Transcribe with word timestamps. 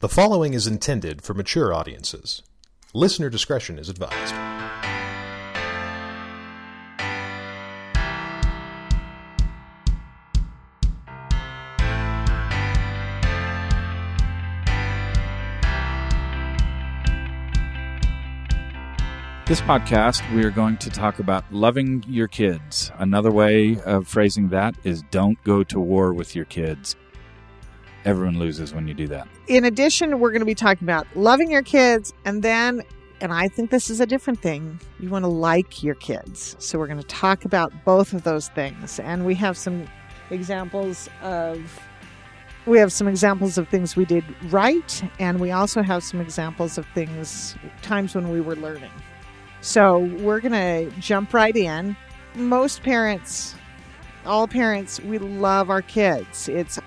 The 0.00 0.10
following 0.10 0.52
is 0.52 0.66
intended 0.66 1.22
for 1.22 1.32
mature 1.32 1.72
audiences. 1.72 2.42
Listener 2.92 3.30
discretion 3.30 3.78
is 3.78 3.88
advised. 3.88 4.34
This 19.46 19.62
podcast, 19.62 20.30
we 20.34 20.44
are 20.44 20.50
going 20.50 20.76
to 20.76 20.90
talk 20.90 21.20
about 21.20 21.50
loving 21.50 22.04
your 22.06 22.28
kids. 22.28 22.92
Another 22.98 23.30
way 23.30 23.80
of 23.86 24.06
phrasing 24.06 24.50
that 24.50 24.74
is 24.84 25.00
don't 25.10 25.42
go 25.42 25.64
to 25.64 25.80
war 25.80 26.12
with 26.12 26.36
your 26.36 26.44
kids. 26.44 26.96
Everyone 28.06 28.38
loses 28.38 28.72
when 28.72 28.88
you 28.88 28.94
do 28.94 29.06
that. 29.08 29.28
In 29.48 29.64
addition, 29.64 30.20
we're 30.20 30.30
going 30.30 30.40
to 30.40 30.46
be 30.46 30.54
talking 30.54 30.86
about 30.86 31.06
loving 31.14 31.50
your 31.50 31.62
kids 31.62 32.14
and 32.24 32.42
then, 32.42 32.82
and 33.20 33.32
I 33.32 33.48
think 33.48 33.70
this 33.70 33.90
is 33.90 34.00
a 34.00 34.06
different 34.06 34.40
thing, 34.40 34.80
you 35.00 35.10
want 35.10 35.24
to 35.24 35.28
like 35.28 35.82
your 35.82 35.96
kids. 35.96 36.56
So 36.58 36.78
we're 36.78 36.86
going 36.86 37.00
to 37.00 37.06
talk 37.06 37.44
about 37.44 37.72
both 37.84 38.12
of 38.12 38.22
those 38.22 38.48
things. 38.48 39.00
And 39.00 39.26
we 39.26 39.34
have 39.34 39.58
some 39.58 39.86
examples 40.30 41.08
of. 41.20 41.80
We 42.66 42.78
have 42.78 42.92
some 42.92 43.06
examples 43.06 43.58
of 43.58 43.68
things 43.68 43.94
we 43.94 44.04
did 44.04 44.24
right, 44.50 45.10
and 45.20 45.38
we 45.38 45.52
also 45.52 45.82
have 45.82 46.02
some 46.02 46.20
examples 46.20 46.78
of 46.78 46.86
things, 46.94 47.54
times 47.82 48.12
when 48.16 48.28
we 48.28 48.40
were 48.40 48.56
learning. 48.56 48.90
So 49.60 49.98
we're 49.98 50.40
going 50.40 50.50
to 50.50 50.90
jump 50.98 51.32
right 51.32 51.54
in. 51.54 51.96
Most 52.34 52.82
parents, 52.82 53.54
all 54.24 54.48
parents, 54.48 54.98
we 54.98 55.18
love 55.18 55.70
our 55.70 55.80
kids. 55.80 56.48
It's 56.48 56.80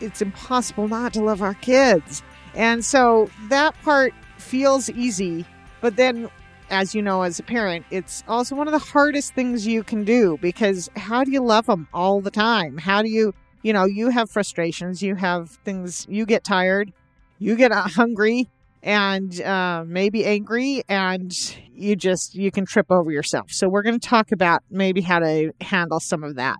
it's 0.00 0.22
impossible 0.22 0.88
not 0.88 1.12
to 1.14 1.22
love 1.22 1.42
our 1.42 1.54
kids. 1.54 2.22
And 2.54 2.84
so 2.84 3.30
that 3.48 3.74
part 3.82 4.12
feels 4.38 4.90
easy, 4.90 5.44
but 5.80 5.96
then 5.96 6.28
as 6.70 6.94
you 6.94 7.02
know 7.02 7.22
as 7.22 7.38
a 7.38 7.42
parent, 7.42 7.84
it's 7.90 8.22
also 8.28 8.54
one 8.54 8.68
of 8.68 8.72
the 8.72 8.78
hardest 8.78 9.34
things 9.34 9.66
you 9.66 9.82
can 9.82 10.04
do 10.04 10.38
because 10.40 10.88
how 10.96 11.24
do 11.24 11.30
you 11.30 11.42
love 11.42 11.66
them 11.66 11.88
all 11.92 12.20
the 12.20 12.30
time? 12.30 12.78
How 12.78 13.02
do 13.02 13.08
you, 13.08 13.34
you 13.62 13.72
know, 13.72 13.84
you 13.84 14.10
have 14.10 14.30
frustrations, 14.30 15.02
you 15.02 15.16
have 15.16 15.50
things, 15.64 16.06
you 16.08 16.26
get 16.26 16.44
tired, 16.44 16.92
you 17.38 17.56
get 17.56 17.72
hungry, 17.72 18.48
and 18.82 19.40
uh, 19.42 19.84
maybe 19.86 20.24
angry 20.24 20.82
and 20.88 21.32
you 21.74 21.96
just 21.96 22.34
you 22.34 22.50
can 22.50 22.64
trip 22.64 22.86
over 22.90 23.10
yourself 23.10 23.50
so 23.50 23.68
we're 23.68 23.82
going 23.82 23.98
to 23.98 24.08
talk 24.08 24.32
about 24.32 24.62
maybe 24.70 25.00
how 25.00 25.18
to 25.18 25.52
handle 25.60 26.00
some 26.00 26.24
of 26.24 26.36
that 26.36 26.56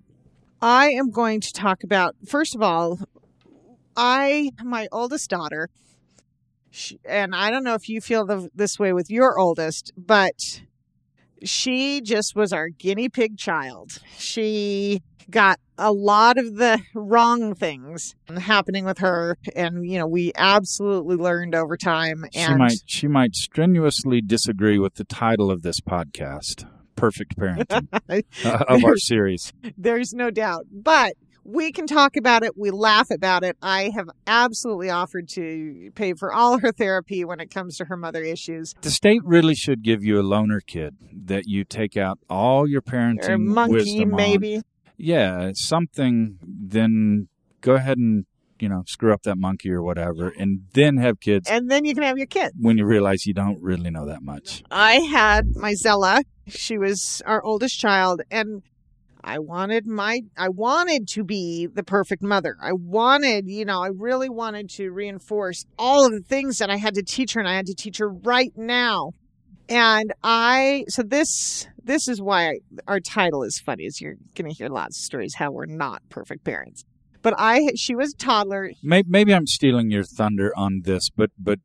i 0.61 0.91
am 0.91 1.11
going 1.11 1.41
to 1.41 1.53
talk 1.53 1.83
about 1.83 2.15
first 2.27 2.55
of 2.55 2.63
all 2.63 2.99
i 4.01 4.51
my 4.65 4.89
oldest 4.91 5.29
daughter 5.29 5.69
she, 6.71 6.99
and 7.05 7.35
i 7.35 7.51
don't 7.51 7.65
know 7.65 7.75
if 7.75 7.89
you 7.89 8.01
feel 8.01 8.25
the, 8.25 8.49
this 8.55 8.79
way 8.79 8.93
with 8.93 9.11
your 9.11 9.39
oldest 9.39 9.93
but 9.97 10.63
she 11.43 12.01
just 12.01 12.37
was 12.37 12.53
our 12.53 12.69
guinea 12.69 13.09
pig 13.09 13.39
child. 13.39 14.01
She 14.19 15.03
got 15.31 15.59
a 15.79 15.93
lot 15.93 16.39
of 16.39 16.57
the 16.57 16.81
wrong 16.95 17.55
things 17.55 18.15
happening 18.39 18.85
with 18.85 18.99
her 18.99 19.37
and 19.55 19.89
you 19.89 19.97
know 19.97 20.07
we 20.07 20.33
absolutely 20.35 21.15
learned 21.15 21.55
over 21.55 21.77
time 21.77 22.25
and 22.35 22.49
she 22.49 22.55
might 22.55 22.79
she 22.85 23.07
might 23.07 23.35
strenuously 23.37 24.21
disagree 24.21 24.77
with 24.77 24.97
the 24.97 25.05
title 25.05 25.51
of 25.51 25.63
this 25.63 25.81
podcast 25.81 26.67
perfect 26.97 27.39
parenting 27.39 27.87
uh, 28.45 28.65
of 28.69 28.85
our 28.85 28.97
series. 28.97 29.53
there's 29.79 30.13
no 30.13 30.31
doubt 30.31 30.67
but 30.73 31.15
we 31.45 31.73
can 31.73 31.87
talk 31.87 32.17
about 32.17 32.43
it 32.43 32.57
we 32.57 32.71
laugh 32.71 33.11
about 33.11 33.43
it 33.43 33.57
i 33.63 33.91
have 33.95 34.09
absolutely 34.27 34.91
offered 34.91 35.29
to 35.29 35.91
pay 35.95 36.13
for 36.15 36.33
all 36.33 36.59
her 36.59 36.73
therapy 36.73 37.25
when 37.25 37.41
it 37.41 37.51
comes 37.51 37.77
to 37.77 37.85
her 37.87 37.97
mother 37.97 38.23
issues 38.23 38.75
the 38.83 38.91
state 38.91 39.23
really 39.25 39.55
should 39.55 39.83
give 39.83 40.05
you 40.05 40.19
a 40.19 40.23
loaner 40.23 40.61
kid 40.65 40.97
that 41.13 41.47
you 41.47 41.65
take 41.65 41.97
out 41.97 42.19
all 42.29 42.69
your 42.69 42.83
parenting 42.83 43.29
or 43.29 43.39
monkey 43.39 44.05
maybe 44.05 44.57
on 44.57 44.63
yeah, 45.01 45.53
something, 45.55 46.39
then 46.43 47.29
go 47.63 47.75
ahead 47.75 47.97
and 47.97 48.27
you 48.59 48.69
know 48.69 48.85
screw 48.87 49.15
up 49.15 49.23
that 49.23 49.39
monkey 49.39 49.71
or 49.71 49.83
whatever, 49.83 50.29
and 50.29 50.67
then 50.75 50.99
have 50.99 51.21
kids. 51.21 51.49
And 51.49 51.71
then 51.71 51.87
you 51.87 51.95
can 51.95 52.03
have 52.03 52.19
your 52.19 52.27
kid 52.27 52.53
when 52.61 52.77
you 52.77 52.85
realize 52.85 53.25
you 53.25 53.33
don't 53.33 53.63
really 53.63 53.91
know 53.91 54.07
that 54.07 54.23
much. 54.23 54.63
I 54.71 54.97
had 54.97 55.57
my 55.57 55.73
Zella. 55.73 56.23
She 56.49 56.77
was 56.77 57.23
our 57.25 57.43
oldest 57.43 57.81
child, 57.81 58.21
and 58.31 58.63
I 59.23 59.39
wanted 59.39 59.87
my 59.87 60.21
I 60.37 60.49
wanted 60.49 61.09
to 61.09 61.25
be 61.25 61.67
the 61.67 61.83
perfect 61.83 62.23
mother. 62.23 62.57
I 62.61 62.73
wanted, 62.73 63.49
you 63.49 63.65
know, 63.65 63.83
I 63.83 63.89
really 63.89 64.29
wanted 64.29 64.71
to 64.71 64.91
reinforce 64.91 65.67
all 65.79 66.07
of 66.07 66.13
the 66.13 66.21
things 66.21 66.59
that 66.59 66.71
I 66.71 66.77
had 66.77 66.95
to 66.95 67.03
teach 67.03 67.35
her 67.35 67.41
and 67.41 67.49
I 67.49 67.55
had 67.55 67.67
to 67.67 67.75
teach 67.75 67.99
her 67.99 68.09
right 68.09 68.53
now. 68.57 69.13
And 69.69 70.13
I 70.25 70.85
so 70.89 71.03
this 71.03 71.67
this 71.83 72.09
is 72.09 72.21
why 72.21 72.59
our 72.87 73.01
title 73.01 73.43
is 73.43 73.61
funny. 73.65 73.85
Is 73.85 74.01
you're 74.01 74.17
going 74.35 74.51
to 74.51 74.57
hear 74.57 74.69
lots 74.69 74.99
of 74.99 75.05
stories 75.05 75.35
how 75.35 75.51
we're 75.51 75.67
not 75.67 76.03
perfect 76.09 76.45
parents. 76.45 76.85
But 77.23 77.35
I, 77.37 77.73
she 77.77 77.95
was 77.95 78.15
a 78.15 78.17
toddler. 78.17 78.71
Maybe, 78.83 79.09
maybe 79.11 79.35
I'm 79.35 79.47
stealing 79.47 79.91
your 79.91 80.05
thunder 80.05 80.53
on 80.57 80.83
this, 80.85 81.11
but 81.11 81.31
but 81.39 81.59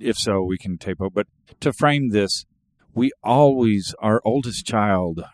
if 0.00 0.16
so, 0.16 0.42
we 0.42 0.58
can 0.58 0.78
tape 0.78 1.00
up. 1.00 1.14
But 1.14 1.26
to 1.60 1.72
frame 1.72 2.10
this, 2.10 2.44
we 2.94 3.10
always 3.22 3.94
our 4.00 4.20
oldest 4.24 4.66
child, 4.66 5.24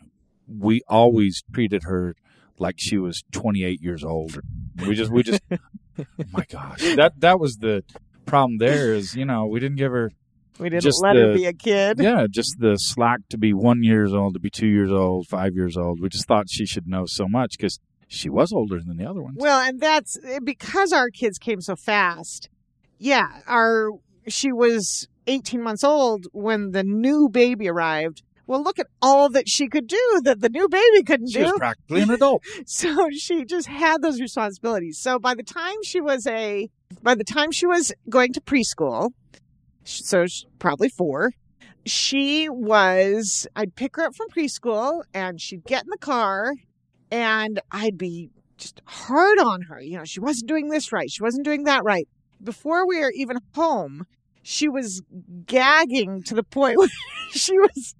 we 0.46 0.82
always 0.88 1.42
treated 1.52 1.84
her 1.84 2.14
like 2.58 2.76
she 2.78 2.98
was 2.98 3.22
28 3.32 3.80
years 3.80 4.04
old. 4.04 4.40
We 4.86 4.94
just 4.94 5.10
we 5.10 5.22
just, 5.22 5.40
oh 5.50 6.04
my 6.32 6.44
gosh, 6.48 6.80
that 6.96 7.14
that 7.18 7.40
was 7.40 7.56
the 7.56 7.84
problem. 8.26 8.58
There 8.58 8.94
is, 8.94 9.14
you 9.14 9.24
know, 9.24 9.46
we 9.46 9.60
didn't 9.60 9.76
give 9.76 9.92
her 9.92 10.10
we 10.58 10.68
didn't 10.68 10.82
just 10.82 11.02
let 11.02 11.14
the, 11.14 11.20
her 11.20 11.34
be 11.34 11.46
a 11.46 11.52
kid. 11.52 11.98
Yeah, 11.98 12.26
just 12.30 12.56
the 12.58 12.76
slack 12.76 13.20
to 13.30 13.38
be 13.38 13.52
one 13.52 13.82
years 13.82 14.12
old, 14.12 14.34
to 14.34 14.40
be 14.40 14.50
two 14.50 14.68
years 14.68 14.92
old, 14.92 15.26
five 15.28 15.54
years 15.54 15.76
old. 15.76 16.00
We 16.00 16.08
just 16.08 16.26
thought 16.26 16.46
she 16.48 16.66
should 16.66 16.86
know 16.86 17.04
so 17.06 17.26
much 17.26 17.56
because 17.56 17.78
she 18.08 18.28
was 18.28 18.52
older 18.52 18.80
than 18.80 18.96
the 18.96 19.08
other 19.08 19.22
ones. 19.22 19.38
Well, 19.38 19.60
and 19.60 19.80
that's 19.80 20.18
because 20.44 20.92
our 20.92 21.08
kids 21.08 21.38
came 21.38 21.60
so 21.60 21.76
fast. 21.76 22.48
Yeah, 22.98 23.40
our 23.46 23.90
she 24.28 24.52
was 24.52 25.08
18 25.26 25.62
months 25.62 25.82
old 25.82 26.26
when 26.32 26.72
the 26.72 26.84
new 26.84 27.28
baby 27.28 27.68
arrived. 27.68 28.22
Well, 28.46 28.62
look 28.62 28.78
at 28.78 28.88
all 29.00 29.28
that 29.30 29.48
she 29.48 29.68
could 29.68 29.86
do 29.86 30.20
that 30.24 30.40
the 30.40 30.48
new 30.48 30.68
baby 30.68 31.02
couldn't 31.04 31.28
she 31.28 31.38
do. 31.38 31.44
She 31.44 31.50
was 31.50 31.58
practically 31.58 32.02
an 32.02 32.10
adult. 32.10 32.42
so 32.66 33.08
she 33.10 33.44
just 33.44 33.68
had 33.68 34.02
those 34.02 34.20
responsibilities. 34.20 34.98
So 34.98 35.18
by 35.18 35.34
the 35.34 35.42
time 35.42 35.76
she 35.84 36.00
was 36.00 36.26
a, 36.26 36.68
by 37.02 37.14
the 37.14 37.24
time 37.24 37.52
she 37.52 37.66
was 37.66 37.92
going 38.08 38.32
to 38.32 38.40
preschool, 38.40 39.10
so 39.84 40.26
probably 40.58 40.88
four. 40.88 41.32
She 41.84 42.48
was, 42.48 43.46
I'd 43.56 43.74
pick 43.74 43.96
her 43.96 44.04
up 44.04 44.14
from 44.14 44.28
preschool 44.28 45.02
and 45.12 45.40
she'd 45.40 45.64
get 45.64 45.84
in 45.84 45.90
the 45.90 45.98
car 45.98 46.52
and 47.10 47.60
I'd 47.70 47.98
be 47.98 48.30
just 48.56 48.80
hard 48.84 49.38
on 49.38 49.62
her. 49.62 49.80
You 49.80 49.98
know, 49.98 50.04
she 50.04 50.20
wasn't 50.20 50.48
doing 50.48 50.68
this 50.68 50.92
right. 50.92 51.10
She 51.10 51.22
wasn't 51.22 51.44
doing 51.44 51.64
that 51.64 51.82
right. 51.84 52.08
Before 52.42 52.86
we 52.86 53.00
were 53.00 53.12
even 53.12 53.38
home, 53.54 54.06
she 54.42 54.68
was 54.68 55.02
gagging 55.46 56.22
to 56.24 56.34
the 56.34 56.42
point 56.42 56.76
where 56.78 56.88
she 57.30 57.58
was 57.58 57.94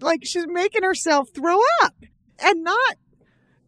like, 0.00 0.24
she's 0.24 0.46
making 0.46 0.82
herself 0.82 1.28
throw 1.34 1.58
up 1.82 1.94
and 2.38 2.64
not, 2.64 2.96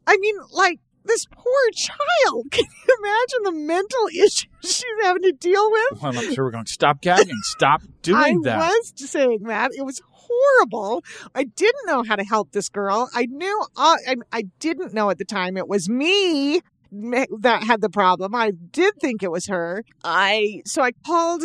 I 0.06 0.16
mean, 0.18 0.36
like 0.52 0.80
this 1.04 1.26
poor 1.26 1.70
child. 1.74 2.46
Can 2.50 2.64
you 2.64 2.96
imagine 3.00 3.42
the 3.44 3.66
mental 3.66 4.06
issues 4.12 4.48
she's 4.62 4.84
having 5.02 5.22
to 5.22 5.32
deal 5.32 5.70
with? 5.70 6.02
Well, 6.02 6.18
I'm 6.18 6.34
sure 6.34 6.44
we're 6.44 6.50
going 6.50 6.64
to 6.64 6.72
stop 6.72 7.00
gagging. 7.00 7.36
Stop 7.42 7.82
doing 8.02 8.18
I 8.18 8.34
that. 8.44 8.58
I 8.58 8.68
was 8.68 8.92
saying 8.96 9.44
that. 9.44 9.72
It 9.76 9.84
was 9.84 10.00
horrible. 10.10 11.04
I 11.34 11.44
didn't 11.44 11.86
know 11.86 12.02
how 12.02 12.16
to 12.16 12.24
help 12.24 12.52
this 12.52 12.68
girl. 12.68 13.08
I 13.14 13.26
knew, 13.26 13.64
uh, 13.76 13.96
I, 14.06 14.16
I 14.32 14.42
didn't 14.58 14.94
know 14.94 15.10
at 15.10 15.18
the 15.18 15.24
time 15.24 15.56
it 15.56 15.68
was 15.68 15.88
me 15.88 16.60
that 16.92 17.64
had 17.64 17.80
the 17.80 17.88
problem. 17.88 18.34
I 18.34 18.50
did 18.50 18.94
think 19.00 19.22
it 19.22 19.30
was 19.30 19.46
her. 19.46 19.84
I, 20.04 20.62
so 20.66 20.82
I 20.82 20.92
called 21.06 21.42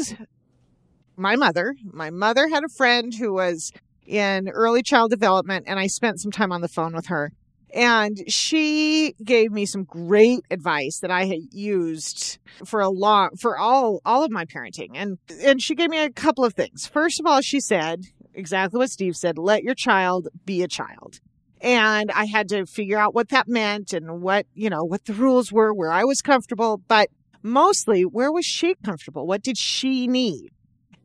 my 1.15 1.35
mother. 1.35 1.75
My 1.83 2.09
mother 2.09 2.49
had 2.49 2.63
a 2.63 2.69
friend 2.69 3.13
who 3.13 3.33
was 3.33 3.71
in 4.07 4.49
early 4.49 4.81
child 4.81 5.11
development, 5.11 5.65
and 5.67 5.79
I 5.79 5.87
spent 5.87 6.21
some 6.21 6.31
time 6.31 6.51
on 6.51 6.61
the 6.61 6.67
phone 6.67 6.93
with 6.93 7.07
her. 7.07 7.31
And 7.73 8.17
she 8.27 9.13
gave 9.23 9.51
me 9.51 9.65
some 9.65 9.83
great 9.83 10.39
advice 10.49 10.99
that 11.01 11.11
I 11.11 11.25
had 11.25 11.39
used 11.51 12.39
for 12.65 12.79
a 12.79 12.89
long 12.89 13.31
for 13.39 13.57
all 13.57 13.99
all 14.05 14.23
of 14.23 14.31
my 14.31 14.45
parenting. 14.45 14.91
And 14.95 15.17
and 15.43 15.61
she 15.61 15.75
gave 15.75 15.89
me 15.89 15.99
a 15.99 16.09
couple 16.09 16.45
of 16.45 16.53
things. 16.53 16.87
First 16.87 17.19
of 17.19 17.25
all, 17.25 17.41
she 17.41 17.59
said 17.59 18.05
exactly 18.33 18.77
what 18.77 18.89
Steve 18.89 19.17
said, 19.17 19.37
let 19.37 19.63
your 19.63 19.75
child 19.75 20.29
be 20.45 20.63
a 20.63 20.67
child. 20.67 21.19
And 21.59 22.11
I 22.11 22.25
had 22.25 22.47
to 22.49 22.65
figure 22.65 22.99
out 22.99 23.15
what 23.15 23.29
that 23.29 23.47
meant 23.47 23.91
and 23.91 24.21
what, 24.21 24.45
you 24.53 24.69
know, 24.69 24.83
what 24.83 25.05
the 25.05 25.13
rules 25.13 25.51
were, 25.51 25.73
where 25.73 25.91
I 25.91 26.03
was 26.03 26.21
comfortable, 26.21 26.81
but 26.87 27.09
mostly 27.41 28.03
where 28.03 28.31
was 28.31 28.45
she 28.45 28.75
comfortable? 28.85 29.25
What 29.25 29.41
did 29.41 29.57
she 29.57 30.07
need? 30.07 30.51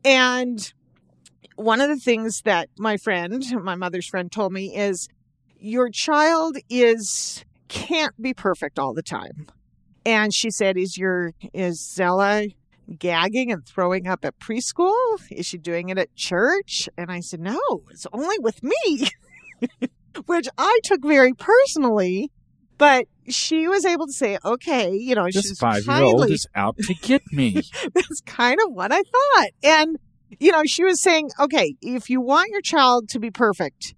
And 0.05 0.71
one 1.55 1.81
of 1.81 1.89
the 1.89 1.97
things 1.97 2.41
that 2.41 2.69
my 2.77 2.97
friend, 2.97 3.43
my 3.61 3.75
mother's 3.75 4.07
friend 4.07 4.31
told 4.31 4.53
me 4.53 4.75
is 4.75 5.07
your 5.57 5.89
child 5.89 6.57
is 6.69 7.43
can't 7.67 8.19
be 8.21 8.33
perfect 8.33 8.77
all 8.77 8.93
the 8.93 9.03
time. 9.03 9.47
And 10.05 10.33
she 10.33 10.51
said, 10.51 10.77
Is 10.77 10.97
your 10.97 11.33
is 11.53 11.81
Zella 11.81 12.45
gagging 12.99 13.51
and 13.51 13.65
throwing 13.65 14.07
up 14.07 14.25
at 14.25 14.37
preschool? 14.39 14.93
Is 15.31 15.45
she 15.45 15.57
doing 15.57 15.89
it 15.89 15.97
at 15.97 16.15
church? 16.15 16.89
And 16.97 17.11
I 17.11 17.21
said, 17.21 17.39
No, 17.39 17.59
it's 17.89 18.07
only 18.11 18.37
with 18.39 18.61
me, 18.63 19.07
which 20.25 20.47
I 20.57 20.79
took 20.83 21.03
very 21.03 21.33
personally. 21.33 22.31
But 22.77 23.05
she 23.29 23.67
was 23.67 23.85
able 23.85 24.07
to 24.07 24.11
say, 24.11 24.37
okay, 24.43 24.91
you 24.93 25.15
know, 25.15 25.25
This 25.25 25.47
she's 25.47 25.59
five 25.59 25.85
year 25.85 26.01
old 26.01 26.29
is 26.29 26.47
out 26.55 26.75
to 26.77 26.93
get 26.95 27.21
me. 27.31 27.61
That's 27.93 28.21
kind 28.25 28.59
of 28.65 28.73
what 28.73 28.91
I 28.91 29.01
thought. 29.03 29.47
And, 29.63 29.97
you 30.39 30.51
know, 30.51 30.63
she 30.65 30.83
was 30.83 31.01
saying, 31.01 31.29
okay, 31.39 31.75
if 31.81 32.09
you 32.09 32.21
want 32.21 32.49
your 32.51 32.61
child 32.61 33.09
to 33.09 33.19
be 33.19 33.31
perfect, 33.31 33.95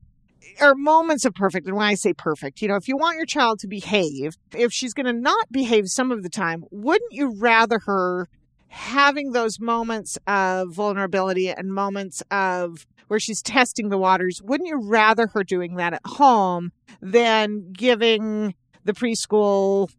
or 0.61 0.75
moments 0.75 1.25
of 1.25 1.33
perfect, 1.33 1.67
and 1.67 1.75
when 1.75 1.85
I 1.85 1.95
say 1.95 2.13
perfect, 2.13 2.61
you 2.61 2.67
know, 2.67 2.75
if 2.75 2.87
you 2.87 2.97
want 2.97 3.17
your 3.17 3.25
child 3.25 3.59
to 3.59 3.67
behave, 3.67 4.35
if 4.53 4.71
she's 4.71 4.93
going 4.93 5.05
to 5.05 5.13
not 5.13 5.51
behave 5.51 5.87
some 5.89 6.11
of 6.11 6.23
the 6.23 6.29
time, 6.29 6.63
wouldn't 6.71 7.11
you 7.11 7.33
rather 7.37 7.79
her 7.85 8.27
having 8.67 9.31
those 9.31 9.59
moments 9.59 10.17
of 10.27 10.73
vulnerability 10.73 11.49
and 11.49 11.73
moments 11.73 12.21
of 12.31 12.85
where 13.07 13.19
she's 13.19 13.41
testing 13.41 13.89
the 13.89 13.97
waters? 13.97 14.41
Wouldn't 14.43 14.67
you 14.67 14.79
rather 14.81 15.27
her 15.27 15.43
doing 15.43 15.75
that 15.75 15.93
at 15.93 16.01
home 16.05 16.71
than 17.01 17.71
giving 17.71 18.55
the 18.83 18.93
preschool 18.93 19.89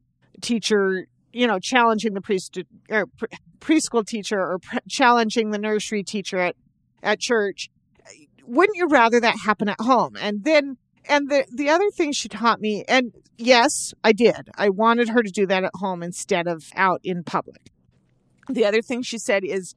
teacher, 0.40 1.06
you 1.32 1.46
know, 1.46 1.58
challenging 1.58 2.14
the 2.14 2.20
pre- 2.20 2.38
or 2.90 3.06
preschool 3.60 4.06
teacher 4.06 4.38
or 4.38 4.58
challenging 4.88 5.50
the 5.50 5.58
nursery 5.58 6.02
teacher 6.02 6.38
at, 6.38 6.56
at 7.02 7.20
church? 7.20 7.68
Wouldn't 8.46 8.76
you 8.76 8.86
rather 8.88 9.20
that 9.20 9.38
happen 9.38 9.68
at 9.68 9.80
home? 9.80 10.16
And 10.20 10.44
then, 10.44 10.76
and 11.08 11.28
the, 11.28 11.46
the 11.52 11.68
other 11.68 11.90
thing 11.90 12.12
she 12.12 12.28
taught 12.28 12.60
me, 12.60 12.84
and 12.88 13.12
yes, 13.36 13.92
I 14.04 14.12
did. 14.12 14.50
I 14.56 14.68
wanted 14.68 15.08
her 15.08 15.22
to 15.22 15.30
do 15.30 15.46
that 15.46 15.64
at 15.64 15.72
home 15.74 16.02
instead 16.02 16.46
of 16.46 16.64
out 16.74 17.00
in 17.02 17.24
public. 17.24 17.70
The 18.48 18.64
other 18.64 18.82
thing 18.82 19.02
she 19.02 19.18
said 19.18 19.44
is 19.44 19.74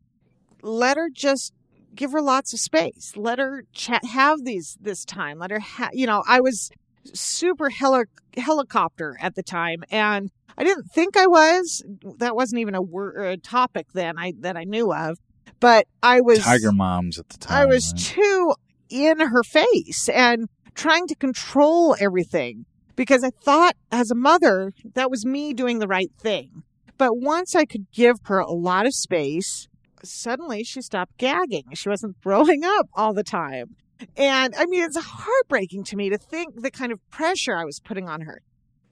let 0.62 0.98
her 0.98 1.10
just 1.12 1.54
give 1.96 2.12
her 2.12 2.22
lots 2.22 2.54
of 2.54 2.60
space. 2.60 3.14
Let 3.16 3.40
her 3.40 3.64
chat, 3.74 4.06
have 4.06 4.44
these 4.44 4.78
this 4.80 5.04
time. 5.04 5.40
Let 5.40 5.52
her, 5.52 5.60
ha- 5.60 5.90
you 5.94 6.06
know, 6.06 6.24
I 6.28 6.40
was 6.40 6.70
super 7.14 7.70
heli- 7.70 8.06
helicopter 8.38 9.18
at 9.20 9.36
the 9.36 9.44
time, 9.44 9.84
and 9.90 10.30
I 10.58 10.64
didn't 10.64 10.86
think 10.94 11.18
I 11.18 11.28
was. 11.28 11.84
That 12.18 12.36
wasn't 12.36 12.60
even 12.60 12.76
a 12.76 12.82
word 12.82 13.44
topic 13.44 13.88
then. 13.94 14.18
I 14.18 14.34
that 14.40 14.58
I 14.58 14.64
knew 14.64 14.94
of, 14.94 15.18
but 15.60 15.88
I 16.04 16.22
was 16.22 16.40
Tiger 16.40 16.72
moms 16.72 17.20
at 17.20 17.30
the 17.30 17.38
time. 17.38 17.58
I 17.58 17.66
was 17.66 17.94
right? 17.94 18.02
too 18.02 18.54
in 18.90 19.20
her 19.20 19.44
face 19.44 20.10
and 20.10 20.48
trying 20.74 21.08
to 21.08 21.16
control 21.16 21.96
everything 22.00 22.66
because 22.96 23.24
I 23.24 23.30
thought 23.30 23.76
as 23.92 24.12
a 24.12 24.16
mother 24.16 24.74
that 24.96 25.12
was 25.12 25.26
me 25.26 25.54
doing 25.54 25.80
the 25.80 25.88
right 25.88 26.12
thing. 26.20 26.64
But 26.98 27.12
once 27.14 27.56
I 27.56 27.66
could 27.66 27.92
give 27.94 28.18
her 28.24 28.40
a 28.40 28.52
lot 28.52 28.86
of 28.86 28.94
space, 28.94 29.68
suddenly 30.04 30.64
she 30.64 30.82
stopped 30.82 31.18
gagging. 31.18 31.66
She 31.74 31.90
wasn't 31.90 32.18
throwing 32.24 32.64
up 32.66 32.90
all 32.94 33.14
the 33.14 33.24
time. 33.24 33.76
And 34.18 34.54
I 34.58 34.66
mean, 34.66 34.84
it's 34.84 34.98
heartbreaking 34.98 35.84
to 35.86 35.96
me 35.96 36.10
to 36.10 36.18
think 36.18 36.62
the 36.62 36.72
kind 36.72 36.92
of 36.92 37.00
pressure 37.10 37.56
I 37.56 37.66
was 37.66 37.80
putting 37.80 38.08
on 38.08 38.22
her. 38.22 38.42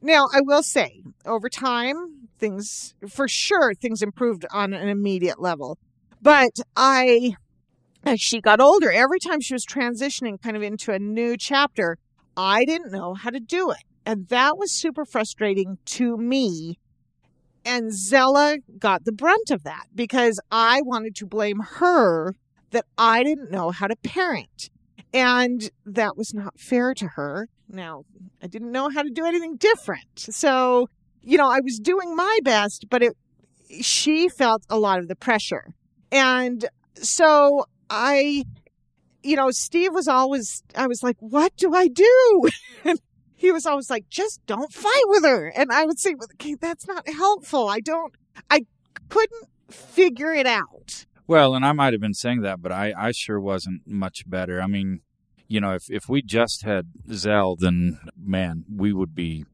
Now, 0.01 0.27
I 0.33 0.41
will 0.41 0.63
say, 0.63 1.01
over 1.25 1.49
time, 1.49 2.29
things, 2.37 2.93
for 3.09 3.27
sure, 3.27 3.73
things 3.73 4.01
improved 4.01 4.45
on 4.51 4.73
an 4.73 4.89
immediate 4.89 5.41
level. 5.41 5.77
But 6.21 6.59
I, 6.75 7.35
as 8.03 8.21
she 8.21 8.39
got 8.39 8.61
older, 8.61 8.91
every 8.91 9.19
time 9.19 9.41
she 9.41 9.53
was 9.53 9.65
transitioning 9.65 10.41
kind 10.41 10.55
of 10.55 10.63
into 10.63 10.91
a 10.91 10.99
new 10.99 11.35
chapter, 11.37 11.97
I 12.35 12.65
didn't 12.65 12.91
know 12.91 13.15
how 13.15 13.31
to 13.31 13.39
do 13.39 13.71
it. 13.71 13.83
And 14.05 14.27
that 14.27 14.57
was 14.57 14.71
super 14.71 15.03
frustrating 15.03 15.79
to 15.85 16.15
me. 16.17 16.77
And 17.65 17.91
Zella 17.93 18.59
got 18.79 19.03
the 19.03 19.11
brunt 19.11 19.51
of 19.51 19.63
that 19.63 19.87
because 19.93 20.39
I 20.51 20.81
wanted 20.83 21.15
to 21.15 21.25
blame 21.25 21.59
her 21.59 22.35
that 22.71 22.85
I 22.97 23.23
didn't 23.23 23.51
know 23.51 23.71
how 23.71 23.87
to 23.87 23.95
parent. 23.97 24.69
And 25.13 25.69
that 25.85 26.15
was 26.15 26.33
not 26.33 26.59
fair 26.59 26.93
to 26.93 27.07
her. 27.15 27.49
Now, 27.69 28.05
I 28.41 28.47
didn't 28.47 28.71
know 28.71 28.89
how 28.89 29.03
to 29.03 29.09
do 29.09 29.25
anything 29.25 29.57
different. 29.57 30.07
So, 30.17 30.87
you 31.21 31.37
know, 31.37 31.49
I 31.49 31.59
was 31.59 31.79
doing 31.79 32.15
my 32.15 32.39
best, 32.43 32.85
but 32.89 33.03
it, 33.03 33.13
she 33.81 34.29
felt 34.29 34.63
a 34.69 34.77
lot 34.77 34.99
of 34.99 35.07
the 35.07 35.15
pressure. 35.15 35.73
And 36.11 36.65
so 36.95 37.65
I, 37.89 38.45
you 39.23 39.35
know, 39.35 39.51
Steve 39.51 39.93
was 39.93 40.07
always, 40.07 40.63
I 40.75 40.87
was 40.87 41.03
like, 41.03 41.17
what 41.19 41.55
do 41.57 41.73
I 41.75 41.87
do? 41.87 42.49
And 42.85 42.99
he 43.35 43.51
was 43.51 43.65
always 43.65 43.89
like, 43.89 44.09
just 44.09 44.43
don't 44.45 44.73
fight 44.73 45.03
with 45.07 45.23
her. 45.23 45.47
And 45.55 45.71
I 45.71 45.85
would 45.85 45.99
say, 45.99 46.15
okay, 46.33 46.55
that's 46.55 46.87
not 46.87 47.07
helpful. 47.07 47.69
I 47.69 47.79
don't, 47.79 48.15
I 48.49 48.61
couldn't 49.09 49.47
figure 49.69 50.33
it 50.33 50.47
out. 50.47 51.05
Well, 51.27 51.53
and 51.53 51.65
I 51.65 51.73
might 51.73 51.93
have 51.93 52.01
been 52.01 52.13
saying 52.13 52.41
that, 52.41 52.61
but 52.61 52.71
I, 52.71 52.93
I 52.97 53.11
sure 53.11 53.39
wasn't 53.39 53.81
much 53.85 54.27
better. 54.27 54.61
I 54.61 54.67
mean, 54.67 55.01
you 55.47 55.61
know, 55.61 55.73
if, 55.73 55.83
if 55.89 56.09
we 56.09 56.21
just 56.21 56.63
had 56.63 56.87
Zell, 57.11 57.55
then 57.55 57.99
man, 58.17 58.65
we 58.73 58.93
would 58.93 59.15
be 59.15 59.45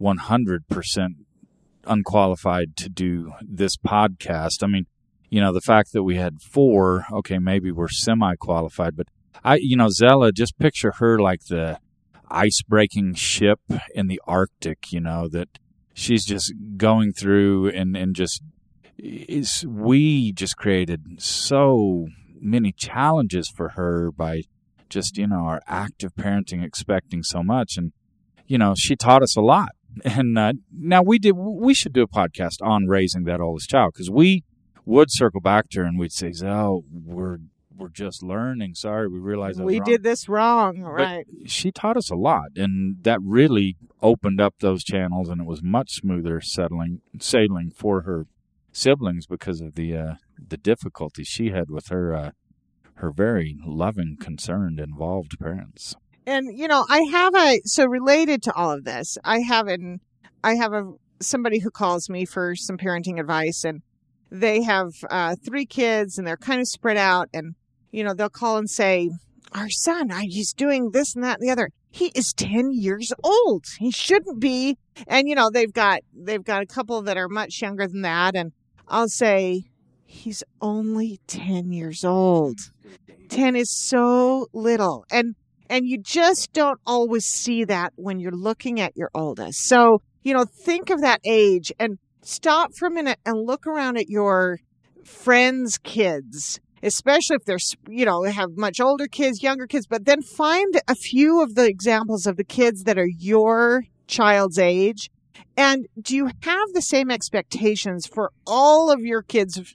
100% 0.00 0.60
unqualified 1.84 2.76
to 2.76 2.88
do 2.88 3.32
this 3.40 3.76
podcast. 3.76 4.62
I 4.62 4.66
mean, 4.66 4.86
you 5.30 5.40
know, 5.40 5.52
the 5.52 5.60
fact 5.60 5.92
that 5.92 6.02
we 6.02 6.16
had 6.16 6.40
four, 6.42 7.06
okay, 7.12 7.38
maybe 7.38 7.70
we're 7.70 7.88
semi 7.88 8.34
qualified, 8.36 8.96
but 8.96 9.08
I, 9.44 9.56
you 9.56 9.76
know, 9.76 9.88
Zella, 9.88 10.32
just 10.32 10.58
picture 10.58 10.92
her 10.98 11.18
like 11.18 11.46
the 11.46 11.78
ice 12.30 12.62
breaking 12.62 13.14
ship 13.14 13.60
in 13.94 14.06
the 14.06 14.20
Arctic, 14.26 14.92
you 14.92 15.00
know, 15.00 15.28
that 15.28 15.58
she's 15.94 16.24
just 16.24 16.52
going 16.76 17.12
through 17.12 17.70
and, 17.70 17.96
and 17.96 18.14
just 18.14 18.42
is 18.98 19.64
we 19.66 20.32
just 20.32 20.56
created 20.56 21.02
so 21.18 22.06
many 22.40 22.72
challenges 22.72 23.48
for 23.48 23.70
her 23.70 24.10
by 24.12 24.42
just 24.92 25.16
you 25.16 25.26
know 25.26 25.40
our 25.46 25.60
active 25.66 26.14
parenting 26.14 26.62
expecting 26.62 27.22
so 27.22 27.42
much 27.42 27.76
and 27.76 27.92
you 28.46 28.58
know 28.58 28.74
she 28.76 28.94
taught 28.94 29.22
us 29.22 29.36
a 29.36 29.40
lot 29.40 29.70
and 30.04 30.38
uh, 30.38 30.52
now 30.70 31.02
we 31.02 31.18
did 31.18 31.32
we 31.32 31.74
should 31.74 31.92
do 31.92 32.02
a 32.02 32.08
podcast 32.08 32.56
on 32.62 32.86
raising 32.86 33.24
that 33.24 33.40
oldest 33.40 33.70
child 33.70 33.92
because 33.94 34.10
we 34.10 34.44
would 34.84 35.10
circle 35.10 35.40
back 35.40 35.68
to 35.70 35.80
her 35.80 35.86
and 35.86 35.98
we'd 35.98 36.12
say 36.12 36.32
oh 36.44 36.84
we're 36.92 37.38
we're 37.76 37.88
just 37.88 38.22
learning 38.22 38.74
sorry 38.74 39.08
we 39.08 39.18
realized 39.18 39.60
we 39.60 39.78
wrong." 39.78 39.84
did 39.84 40.02
this 40.02 40.28
wrong, 40.28 40.80
right? 40.82 41.26
she 41.46 41.72
taught 41.72 41.96
us 41.96 42.10
a 42.10 42.14
lot 42.14 42.50
and 42.56 42.96
that 43.02 43.18
really 43.22 43.76
opened 44.02 44.40
up 44.40 44.54
those 44.60 44.84
channels 44.84 45.28
and 45.28 45.40
it 45.40 45.46
was 45.46 45.62
much 45.62 45.94
smoother 45.94 46.40
settling 46.40 47.00
sailing 47.18 47.70
for 47.70 48.02
her 48.02 48.26
siblings 48.72 49.26
because 49.26 49.60
of 49.60 49.74
the 49.74 49.96
uh, 49.96 50.14
the 50.48 50.56
difficulties 50.56 51.28
she 51.28 51.50
had 51.50 51.70
with 51.70 51.88
her 51.88 52.14
uh, 52.14 52.30
her 52.94 53.10
very 53.10 53.56
loving, 53.64 54.16
concerned, 54.20 54.78
involved 54.78 55.38
parents. 55.38 55.94
and 56.26 56.56
you 56.56 56.68
know 56.68 56.84
i 56.88 57.00
have 57.10 57.34
a 57.34 57.60
so 57.64 57.84
related 57.84 58.42
to 58.42 58.52
all 58.54 58.70
of 58.70 58.84
this 58.84 59.18
i 59.24 59.40
have 59.40 59.66
an 59.66 60.00
i 60.44 60.54
have 60.54 60.72
a 60.72 60.92
somebody 61.20 61.58
who 61.58 61.70
calls 61.70 62.08
me 62.08 62.24
for 62.24 62.54
some 62.54 62.76
parenting 62.76 63.18
advice 63.18 63.64
and 63.64 63.82
they 64.30 64.62
have 64.62 64.88
uh, 65.10 65.36
three 65.44 65.66
kids 65.66 66.16
and 66.16 66.26
they're 66.26 66.36
kind 66.36 66.60
of 66.60 66.66
spread 66.66 66.96
out 66.96 67.28
and 67.34 67.54
you 67.90 68.02
know 68.02 68.14
they'll 68.14 68.28
call 68.28 68.56
and 68.56 68.70
say 68.70 69.10
our 69.54 69.68
son 69.68 70.10
I, 70.10 70.24
he's 70.24 70.52
doing 70.52 70.90
this 70.92 71.14
and 71.14 71.22
that 71.24 71.38
and 71.40 71.46
the 71.48 71.52
other. 71.52 71.70
He 71.90 72.06
is 72.14 72.32
10 72.32 72.70
years 72.72 73.12
old. 73.22 73.66
He 73.78 73.90
shouldn't 73.90 74.40
be. 74.40 74.78
And 75.06 75.28
you 75.28 75.34
know 75.34 75.50
they've 75.50 75.72
got 75.72 76.00
they've 76.14 76.42
got 76.42 76.62
a 76.62 76.66
couple 76.66 77.02
that 77.02 77.18
are 77.18 77.28
much 77.28 77.60
younger 77.60 77.86
than 77.86 78.02
that 78.02 78.34
and 78.34 78.52
i'll 78.88 79.08
say 79.08 79.62
he's 80.12 80.42
only 80.60 81.20
10 81.26 81.72
years 81.72 82.04
old. 82.04 82.58
10 83.28 83.56
is 83.56 83.70
so 83.70 84.46
little. 84.52 85.04
And 85.10 85.34
and 85.70 85.86
you 85.86 85.98
just 86.02 86.52
don't 86.52 86.78
always 86.86 87.24
see 87.24 87.64
that 87.64 87.94
when 87.96 88.20
you're 88.20 88.30
looking 88.30 88.78
at 88.78 88.94
your 88.94 89.10
oldest. 89.14 89.66
So 89.66 90.02
you 90.22 90.34
know 90.34 90.44
think 90.44 90.90
of 90.90 91.00
that 91.00 91.20
age 91.24 91.72
and 91.78 91.98
stop 92.22 92.70
for 92.78 92.88
a 92.88 92.90
minute 92.90 93.18
and 93.24 93.46
look 93.46 93.66
around 93.66 93.96
at 93.96 94.08
your 94.08 94.58
friends 95.04 95.78
kids 95.78 96.60
especially 96.84 97.34
if 97.34 97.44
they're 97.44 97.56
you 97.88 98.04
know 98.04 98.22
have 98.22 98.50
much 98.56 98.78
older 98.80 99.08
kids 99.08 99.42
younger 99.42 99.66
kids 99.66 99.86
but 99.88 100.04
then 100.04 100.22
find 100.22 100.80
a 100.86 100.94
few 100.94 101.42
of 101.42 101.56
the 101.56 101.66
examples 101.66 102.24
of 102.24 102.36
the 102.36 102.44
kids 102.44 102.84
that 102.84 102.98
are 102.98 103.08
your 103.18 103.82
child's 104.06 104.58
age. 104.58 105.10
And 105.56 105.86
do 106.00 106.16
you 106.16 106.26
have 106.26 106.68
the 106.72 106.82
same 106.82 107.10
expectations 107.10 108.06
for 108.06 108.30
all 108.46 108.90
of 108.90 109.00
your 109.00 109.22
kids 109.22 109.74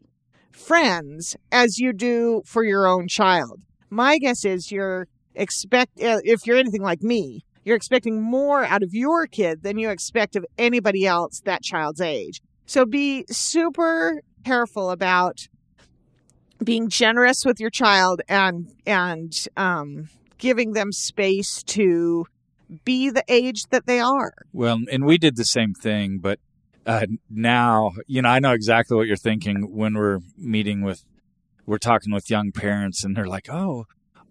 friends 0.58 1.36
as 1.52 1.78
you 1.78 1.94
do 1.94 2.42
for 2.46 2.64
your 2.64 2.88
own 2.88 3.08
child. 3.08 3.62
My 3.90 4.18
guess 4.18 4.44
is 4.44 4.72
you're 4.72 5.08
expect 5.36 6.02
uh, 6.02 6.20
if 6.24 6.46
you're 6.46 6.58
anything 6.58 6.82
like 6.82 7.04
me 7.04 7.46
you're 7.68 7.76
expecting 7.76 8.22
more 8.22 8.64
out 8.64 8.82
of 8.82 8.94
your 8.94 9.28
kid 9.28 9.62
than 9.62 9.78
you 9.78 9.90
expect 9.90 10.38
of 10.38 10.46
anybody 10.58 11.06
else 11.06 11.42
that 11.44 11.62
child's 11.62 12.00
age. 12.00 12.42
So 12.66 12.86
be 12.86 13.26
super 13.30 14.22
careful 14.46 14.90
about 14.90 15.50
being 16.64 16.88
generous 16.88 17.44
with 17.46 17.60
your 17.60 17.70
child 17.70 18.22
and 18.30 18.72
and 18.86 19.34
um, 19.58 20.08
giving 20.38 20.72
them 20.72 20.94
space 20.94 21.62
to 21.64 22.26
be 22.86 23.10
the 23.10 23.26
age 23.28 23.64
that 23.72 23.86
they 23.86 24.00
are. 24.00 24.34
Well, 24.54 24.80
and 24.90 25.06
we 25.06 25.18
did 25.18 25.36
the 25.36 25.44
same 25.44 25.74
thing, 25.74 26.20
but 26.22 26.40
uh, 26.88 27.06
now, 27.30 27.92
you 28.08 28.22
know, 28.22 28.30
I 28.30 28.40
know 28.40 28.54
exactly 28.54 28.96
what 28.96 29.08
you're 29.08 29.18
thinking 29.18 29.76
when 29.76 29.96
we're 29.96 30.20
meeting 30.38 30.82
with, 30.82 31.04
we're 31.66 31.78
talking 31.78 32.14
with 32.14 32.30
young 32.30 32.54
parents 32.54 33.04
and 33.04 33.16
they're 33.16 33.28
like, 33.28 33.50
oh, 33.50 33.86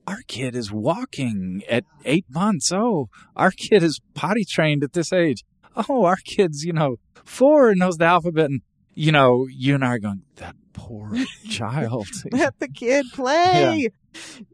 our 0.07 0.23
kid 0.27 0.57
is 0.57 0.73
walking 0.73 1.63
at 1.69 1.85
eight 2.07 2.25
months. 2.31 2.73
Oh, 2.73 3.11
our 3.37 3.51
kid 3.51 3.83
is 3.83 4.01
potty 4.15 4.45
trained 4.45 4.83
at 4.83 4.95
this 4.95 5.13
age. 5.13 5.45
Oh, 5.89 6.05
our 6.05 6.17
kid's, 6.25 6.65
you 6.65 6.73
know, 6.73 6.97
four 7.25 7.69
and 7.69 7.79
knows 7.79 7.99
the 7.99 8.07
alphabet. 8.07 8.47
And, 8.47 8.63
you 8.95 9.13
know, 9.13 9.47
you 9.51 9.75
and 9.75 9.85
I 9.85 9.89
are 9.89 9.99
going, 9.99 10.23
that 10.37 10.57
poor 10.73 11.13
child. 11.51 12.07
Let 12.33 12.59
the 12.59 12.69
kid 12.69 13.05
play. 13.13 13.91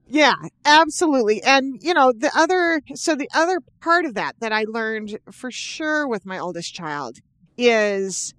Yeah. 0.09 0.32
yeah, 0.40 0.49
absolutely. 0.64 1.40
And, 1.44 1.80
you 1.80 1.94
know, 1.94 2.12
the 2.12 2.32
other, 2.35 2.80
so 2.97 3.14
the 3.14 3.30
other 3.32 3.61
part 3.80 4.06
of 4.06 4.14
that 4.14 4.35
that 4.40 4.52
I 4.52 4.64
learned 4.66 5.21
for 5.30 5.52
sure 5.52 6.09
with 6.09 6.26
my 6.26 6.38
oldest 6.38 6.75
child 6.75 7.21
is 7.62 8.35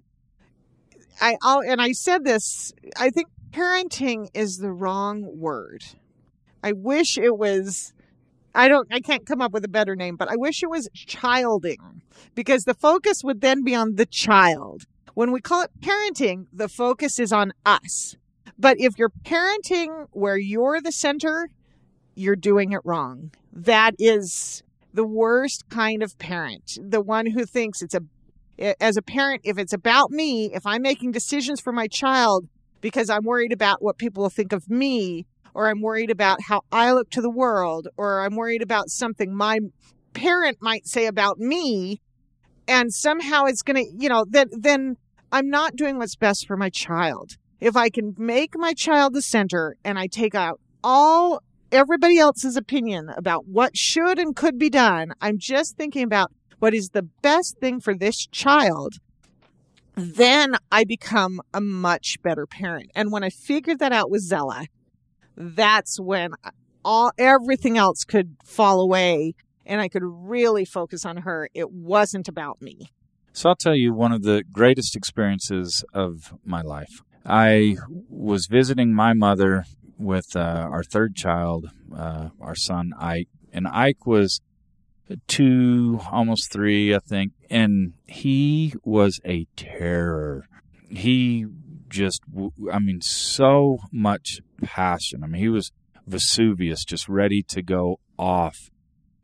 I, 1.20 1.36
I'll, 1.42 1.60
and 1.60 1.80
I 1.80 1.92
said 1.92 2.24
this, 2.24 2.72
I 2.96 3.10
think 3.10 3.28
parenting 3.50 4.28
is 4.34 4.58
the 4.58 4.72
wrong 4.72 5.38
word. 5.38 5.84
I 6.62 6.72
wish 6.72 7.18
it 7.18 7.36
was 7.36 7.92
I 8.54 8.68
don't 8.68 8.88
I 8.92 9.00
can't 9.00 9.26
come 9.26 9.40
up 9.40 9.52
with 9.52 9.64
a 9.64 9.68
better 9.68 9.96
name, 9.96 10.16
but 10.16 10.30
I 10.30 10.36
wish 10.36 10.62
it 10.62 10.70
was 10.70 10.88
childing 10.94 12.02
because 12.34 12.64
the 12.64 12.74
focus 12.74 13.22
would 13.24 13.40
then 13.40 13.64
be 13.64 13.74
on 13.74 13.96
the 13.96 14.06
child. 14.06 14.84
When 15.14 15.32
we 15.32 15.40
call 15.40 15.62
it 15.62 15.70
parenting, 15.80 16.46
the 16.52 16.68
focus 16.68 17.18
is 17.18 17.32
on 17.32 17.52
us. 17.64 18.16
But 18.58 18.76
if 18.78 18.98
you're 18.98 19.12
parenting 19.24 20.06
where 20.12 20.38
you're 20.38 20.80
the 20.80 20.92
center, 20.92 21.48
you're 22.14 22.36
doing 22.36 22.72
it 22.72 22.80
wrong. 22.84 23.32
That 23.52 23.94
is 23.98 24.62
the 24.92 25.04
worst 25.04 25.68
kind 25.68 26.02
of 26.02 26.18
parent. 26.18 26.78
The 26.80 27.00
one 27.00 27.26
who 27.26 27.44
thinks 27.44 27.82
it's 27.82 27.94
a 27.94 28.02
as 28.58 28.96
a 28.96 29.02
parent 29.02 29.42
if 29.44 29.58
it's 29.58 29.72
about 29.72 30.10
me, 30.10 30.50
if 30.52 30.66
I'm 30.66 30.82
making 30.82 31.12
decisions 31.12 31.60
for 31.60 31.72
my 31.72 31.86
child 31.88 32.48
because 32.80 33.08
I'm 33.08 33.24
worried 33.24 33.52
about 33.52 33.82
what 33.82 33.96
people 33.96 34.22
will 34.22 34.30
think 34.30 34.52
of 34.52 34.68
me, 34.68 35.26
or 35.54 35.68
I'm 35.70 35.80
worried 35.80 36.10
about 36.10 36.42
how 36.42 36.60
I 36.70 36.92
look 36.92 37.08
to 37.10 37.22
the 37.22 37.30
world, 37.30 37.88
or 37.96 38.20
I'm 38.20 38.36
worried 38.36 38.60
about 38.60 38.90
something 38.90 39.34
my 39.34 39.58
parent 40.12 40.58
might 40.60 40.86
say 40.86 41.06
about 41.06 41.38
me, 41.38 42.02
and 42.68 42.92
somehow 42.92 43.44
it's 43.44 43.62
going 43.62 43.76
to, 43.76 43.90
you 43.96 44.08
know, 44.08 44.26
then 44.28 44.48
then 44.52 44.96
I'm 45.32 45.48
not 45.48 45.76
doing 45.76 45.98
what's 45.98 46.14
best 46.14 46.46
for 46.46 46.56
my 46.56 46.68
child. 46.68 47.38
If 47.60 47.76
I 47.76 47.88
can 47.88 48.14
make 48.18 48.50
my 48.54 48.74
child 48.74 49.14
the 49.14 49.22
center 49.22 49.76
and 49.84 49.98
I 49.98 50.06
take 50.06 50.34
out 50.34 50.60
all 50.82 51.42
everybody 51.72 52.18
else's 52.18 52.56
opinion 52.56 53.08
about 53.16 53.46
what 53.46 53.76
should 53.76 54.18
and 54.18 54.36
could 54.36 54.58
be 54.58 54.68
done, 54.68 55.12
I'm 55.20 55.38
just 55.38 55.76
thinking 55.76 56.04
about 56.04 56.30
what 56.64 56.72
is 56.72 56.88
the 56.94 57.02
best 57.02 57.58
thing 57.58 57.78
for 57.78 57.94
this 57.94 58.26
child 58.28 58.94
then 59.96 60.56
I 60.72 60.84
become 60.84 61.42
a 61.52 61.60
much 61.60 62.16
better 62.22 62.46
parent. 62.46 62.90
And 62.94 63.12
when 63.12 63.22
I 63.22 63.28
figured 63.28 63.80
that 63.80 63.92
out 63.92 64.10
with 64.10 64.22
Zella, 64.22 64.66
that's 65.36 66.00
when 66.00 66.30
all 66.82 67.12
everything 67.18 67.76
else 67.76 68.02
could 68.02 68.36
fall 68.44 68.80
away 68.80 69.34
and 69.66 69.82
I 69.82 69.88
could 69.88 70.02
really 70.02 70.64
focus 70.64 71.04
on 71.04 71.18
her. 71.18 71.50
It 71.52 71.70
wasn't 71.70 72.28
about 72.28 72.62
me. 72.62 72.92
So 73.34 73.50
I'll 73.50 73.56
tell 73.56 73.74
you 73.74 73.92
one 73.92 74.12
of 74.12 74.22
the 74.22 74.42
greatest 74.50 74.96
experiences 74.96 75.84
of 75.92 76.32
my 76.46 76.62
life. 76.62 77.02
I 77.26 77.76
was 78.08 78.46
visiting 78.46 78.94
my 78.94 79.12
mother 79.12 79.64
with 79.98 80.34
uh, 80.34 80.40
our 80.40 80.82
third 80.82 81.14
child, 81.14 81.66
uh, 81.94 82.30
our 82.40 82.56
son 82.56 82.94
Ike, 82.98 83.28
and 83.52 83.68
Ike 83.68 84.06
was 84.06 84.40
two, 85.26 86.00
almost 86.10 86.50
three, 86.50 86.94
I 86.94 86.98
think, 86.98 87.32
and 87.50 87.94
he 88.06 88.74
was 88.84 89.20
a 89.24 89.46
terror. 89.56 90.46
He 90.88 91.46
just, 91.88 92.20
I 92.72 92.78
mean, 92.78 93.00
so 93.00 93.78
much 93.92 94.40
passion. 94.62 95.22
I 95.22 95.26
mean, 95.26 95.40
he 95.40 95.48
was 95.48 95.70
Vesuvius, 96.06 96.84
just 96.84 97.08
ready 97.08 97.42
to 97.44 97.62
go 97.62 98.00
off. 98.18 98.70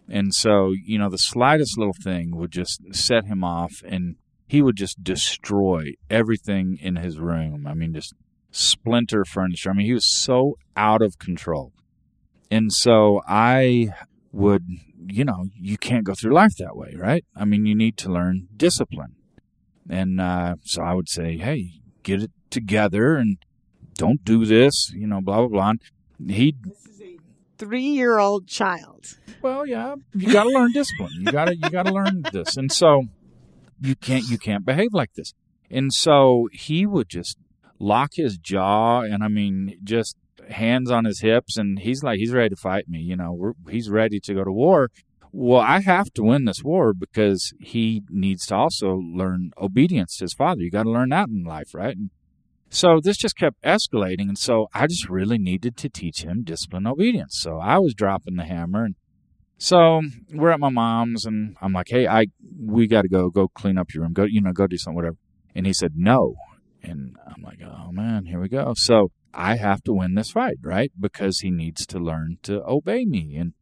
And 0.08 0.34
so, 0.34 0.72
you 0.84 0.98
know, 0.98 1.08
the 1.08 1.18
slightest 1.18 1.78
little 1.78 1.94
thing 2.02 2.36
would 2.36 2.50
just 2.50 2.80
set 2.92 3.26
him 3.26 3.44
off 3.44 3.82
and 3.86 4.16
he 4.46 4.62
would 4.62 4.76
just 4.76 5.04
destroy 5.04 5.92
everything 6.08 6.76
in 6.80 6.96
his 6.96 7.18
room. 7.20 7.66
I 7.66 7.74
mean, 7.74 7.94
just 7.94 8.14
splinter 8.50 9.24
furniture. 9.24 9.70
I 9.70 9.74
mean, 9.74 9.86
he 9.86 9.94
was 9.94 10.12
so 10.12 10.56
out 10.76 11.02
of 11.02 11.18
control. 11.18 11.72
And 12.50 12.72
so 12.72 13.22
I 13.28 13.90
would, 14.32 14.64
you 15.10 15.24
know, 15.24 15.46
you 15.54 15.76
can't 15.76 16.04
go 16.04 16.14
through 16.14 16.32
life 16.32 16.56
that 16.58 16.76
way, 16.76 16.94
right? 16.96 17.24
I 17.36 17.44
mean, 17.44 17.66
you 17.66 17.74
need 17.74 17.96
to 17.98 18.10
learn 18.10 18.48
discipline. 18.56 19.16
And 19.88 20.20
uh, 20.20 20.56
so 20.62 20.82
I 20.82 20.94
would 20.94 21.08
say, 21.08 21.36
hey, 21.36 21.80
get 22.02 22.22
it 22.22 22.30
together 22.50 23.16
and 23.16 23.38
don't 23.94 24.24
do 24.24 24.44
this, 24.44 24.90
you 24.94 25.06
know, 25.06 25.20
blah 25.20 25.46
blah 25.46 25.48
blah. 25.48 25.72
He 26.28 26.54
three 27.58 27.82
year 27.82 28.18
old 28.18 28.46
child. 28.46 29.18
Well, 29.42 29.66
yeah, 29.66 29.96
you 30.14 30.32
got 30.32 30.44
to 30.44 30.50
learn 30.50 30.72
discipline. 30.72 31.12
You 31.18 31.32
got 31.32 31.46
to 31.46 31.56
you 31.56 31.70
got 31.70 31.86
to 31.86 31.92
learn 31.92 32.22
this, 32.32 32.56
and 32.56 32.72
so 32.72 33.04
you 33.80 33.94
can't 33.96 34.24
you 34.28 34.38
can't 34.38 34.64
behave 34.64 34.92
like 34.92 35.14
this. 35.14 35.34
And 35.70 35.92
so 35.92 36.48
he 36.52 36.86
would 36.86 37.08
just 37.08 37.36
lock 37.78 38.12
his 38.14 38.38
jaw, 38.38 39.02
and 39.02 39.22
I 39.22 39.28
mean, 39.28 39.78
just 39.84 40.16
hands 40.50 40.90
on 40.90 41.04
his 41.04 41.20
hips, 41.20 41.56
and 41.56 41.78
he's 41.78 42.02
like 42.02 42.18
he's 42.18 42.32
ready 42.32 42.50
to 42.50 42.56
fight 42.56 42.88
me. 42.88 43.00
You 43.00 43.16
know, 43.16 43.54
he's 43.68 43.90
ready 43.90 44.20
to 44.20 44.34
go 44.34 44.44
to 44.44 44.52
war. 44.52 44.90
Well, 45.32 45.60
I 45.60 45.80
have 45.80 46.12
to 46.14 46.22
win 46.22 46.44
this 46.44 46.64
war 46.64 46.92
because 46.92 47.52
he 47.60 48.02
needs 48.10 48.46
to 48.46 48.56
also 48.56 48.96
learn 48.96 49.52
obedience 49.56 50.16
to 50.16 50.24
his 50.24 50.34
father. 50.34 50.62
You 50.62 50.70
got 50.70 50.82
to 50.84 50.90
learn 50.90 51.10
that 51.10 51.28
in 51.28 51.44
life, 51.44 51.72
right? 51.72 51.96
And 51.96 52.10
so 52.68 53.00
this 53.02 53.16
just 53.16 53.36
kept 53.36 53.60
escalating. 53.62 54.28
And 54.28 54.38
so 54.38 54.68
I 54.72 54.86
just 54.86 55.08
really 55.08 55.38
needed 55.38 55.76
to 55.78 55.88
teach 55.88 56.22
him 56.22 56.42
discipline 56.42 56.86
obedience. 56.86 57.36
So 57.38 57.58
I 57.58 57.78
was 57.78 57.94
dropping 57.94 58.36
the 58.36 58.44
hammer. 58.44 58.84
And 58.84 58.94
so 59.58 60.02
we're 60.32 60.50
at 60.50 60.60
my 60.60 60.68
mom's 60.68 61.26
and 61.26 61.56
I'm 61.60 61.72
like, 61.72 61.88
Hey, 61.88 62.06
I, 62.06 62.26
we 62.58 62.86
got 62.86 63.02
to 63.02 63.08
go, 63.08 63.28
go 63.28 63.48
clean 63.48 63.76
up 63.76 63.92
your 63.92 64.04
room. 64.04 64.12
Go, 64.12 64.24
you 64.24 64.40
know, 64.40 64.52
go 64.52 64.68
do 64.68 64.78
something, 64.78 64.96
whatever. 64.96 65.16
And 65.54 65.66
he 65.66 65.72
said, 65.72 65.92
no. 65.96 66.36
And 66.82 67.16
I'm 67.26 67.42
like, 67.42 67.58
Oh 67.60 67.90
man, 67.90 68.26
here 68.26 68.40
we 68.40 68.48
go. 68.48 68.72
So 68.76 69.10
I 69.32 69.56
have 69.56 69.82
to 69.84 69.92
win 69.92 70.14
this 70.14 70.30
fight, 70.32 70.58
right? 70.62 70.92
Because 70.98 71.40
he 71.40 71.50
needs 71.50 71.86
to 71.86 71.98
learn 71.98 72.38
to 72.42 72.64
obey 72.66 73.04
me. 73.04 73.36
And 73.36 73.54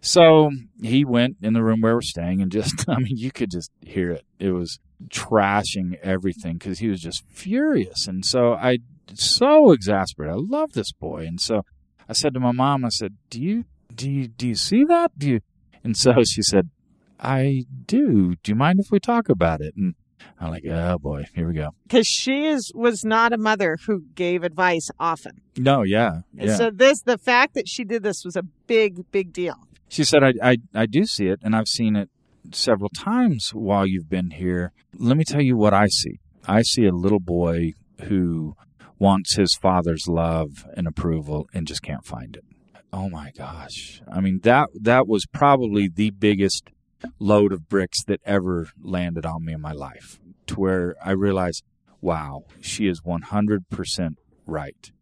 so 0.00 0.50
he 0.82 1.04
went 1.04 1.36
in 1.42 1.52
the 1.52 1.62
room 1.62 1.80
where 1.80 1.94
we're 1.94 2.02
staying 2.02 2.42
and 2.42 2.50
just, 2.50 2.84
I 2.88 2.98
mean, 2.98 3.16
you 3.16 3.30
could 3.30 3.50
just 3.50 3.70
hear 3.82 4.10
it. 4.10 4.24
It 4.38 4.50
was, 4.50 4.78
trashing 5.08 5.98
everything 6.02 6.54
because 6.54 6.78
he 6.78 6.88
was 6.88 7.00
just 7.00 7.24
furious. 7.28 8.06
And 8.06 8.24
so 8.24 8.54
I 8.54 8.78
so 9.14 9.72
exasperated. 9.72 10.34
I 10.34 10.38
love 10.38 10.72
this 10.72 10.92
boy. 10.92 11.26
And 11.26 11.40
so 11.40 11.62
I 12.08 12.12
said 12.12 12.34
to 12.34 12.40
my 12.40 12.52
mom, 12.52 12.84
I 12.84 12.88
said, 12.90 13.16
Do 13.30 13.40
you 13.40 13.64
do 13.94 14.10
you 14.10 14.28
do 14.28 14.48
you 14.48 14.54
see 14.54 14.84
that? 14.84 15.18
Do 15.18 15.28
you 15.30 15.40
and 15.84 15.96
so 15.96 16.14
she 16.26 16.42
said, 16.42 16.70
I 17.18 17.64
do. 17.86 18.34
Do 18.42 18.50
you 18.50 18.56
mind 18.56 18.80
if 18.80 18.90
we 18.90 18.98
talk 18.98 19.28
about 19.28 19.60
it? 19.60 19.74
And 19.76 19.94
I'm 20.40 20.50
like, 20.50 20.64
oh 20.66 20.98
boy, 20.98 21.24
here 21.34 21.46
we 21.48 21.54
go. 21.54 21.70
Because 21.84 22.06
she 22.06 22.46
is 22.46 22.72
was 22.74 23.04
not 23.04 23.32
a 23.32 23.38
mother 23.38 23.78
who 23.86 24.02
gave 24.14 24.42
advice 24.42 24.90
often. 24.98 25.40
No, 25.56 25.82
yeah, 25.82 26.20
yeah. 26.34 26.56
So 26.56 26.70
this, 26.70 27.02
the 27.02 27.18
fact 27.18 27.54
that 27.54 27.68
she 27.68 27.84
did 27.84 28.02
this 28.02 28.24
was 28.24 28.36
a 28.36 28.42
big, 28.42 29.10
big 29.10 29.32
deal. 29.32 29.56
She 29.88 30.04
said, 30.04 30.24
I, 30.24 30.32
I, 30.42 30.56
I 30.74 30.86
do 30.86 31.04
see 31.04 31.26
it, 31.26 31.40
and 31.42 31.54
I've 31.54 31.68
seen 31.68 31.96
it 31.96 32.08
several 32.50 32.88
times 32.88 33.50
while 33.50 33.86
you've 33.86 34.08
been 34.08 34.30
here. 34.30 34.72
Let 34.96 35.16
me 35.16 35.24
tell 35.24 35.42
you 35.42 35.56
what 35.56 35.74
I 35.74 35.86
see. 35.86 36.18
I 36.46 36.62
see 36.62 36.86
a 36.86 36.92
little 36.92 37.20
boy 37.20 37.72
who 38.04 38.56
wants 38.98 39.36
his 39.36 39.54
father's 39.60 40.06
love 40.08 40.64
and 40.76 40.86
approval 40.86 41.46
and 41.52 41.66
just 41.66 41.82
can't 41.82 42.04
find 42.04 42.36
it. 42.36 42.44
Oh 42.92 43.08
my 43.08 43.32
gosh. 43.36 44.02
I 44.10 44.20
mean 44.20 44.40
that 44.42 44.68
that 44.80 45.08
was 45.08 45.24
probably 45.26 45.88
the 45.88 46.10
biggest 46.10 46.70
load 47.18 47.52
of 47.52 47.68
bricks 47.68 48.02
that 48.04 48.20
ever 48.24 48.68
landed 48.80 49.26
on 49.26 49.44
me 49.44 49.52
in 49.52 49.60
my 49.60 49.72
life 49.72 50.20
to 50.46 50.54
where 50.54 50.94
I 51.04 51.12
realized, 51.12 51.64
wow, 52.00 52.44
she 52.60 52.86
is 52.86 53.00
100% 53.00 54.16
right. 54.46 54.92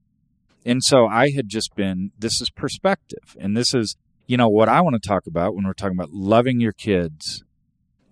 And 0.64 0.82
so 0.84 1.06
I 1.06 1.30
had 1.30 1.48
just 1.48 1.74
been 1.74 2.12
this 2.18 2.40
is 2.40 2.50
perspective 2.50 3.36
and 3.38 3.56
this 3.56 3.72
is 3.72 3.96
you 4.30 4.36
know, 4.36 4.48
what 4.48 4.68
I 4.68 4.80
want 4.80 4.94
to 4.94 5.08
talk 5.08 5.26
about 5.26 5.56
when 5.56 5.64
we're 5.64 5.72
talking 5.72 5.98
about 5.98 6.12
loving 6.12 6.60
your 6.60 6.70
kids, 6.70 7.42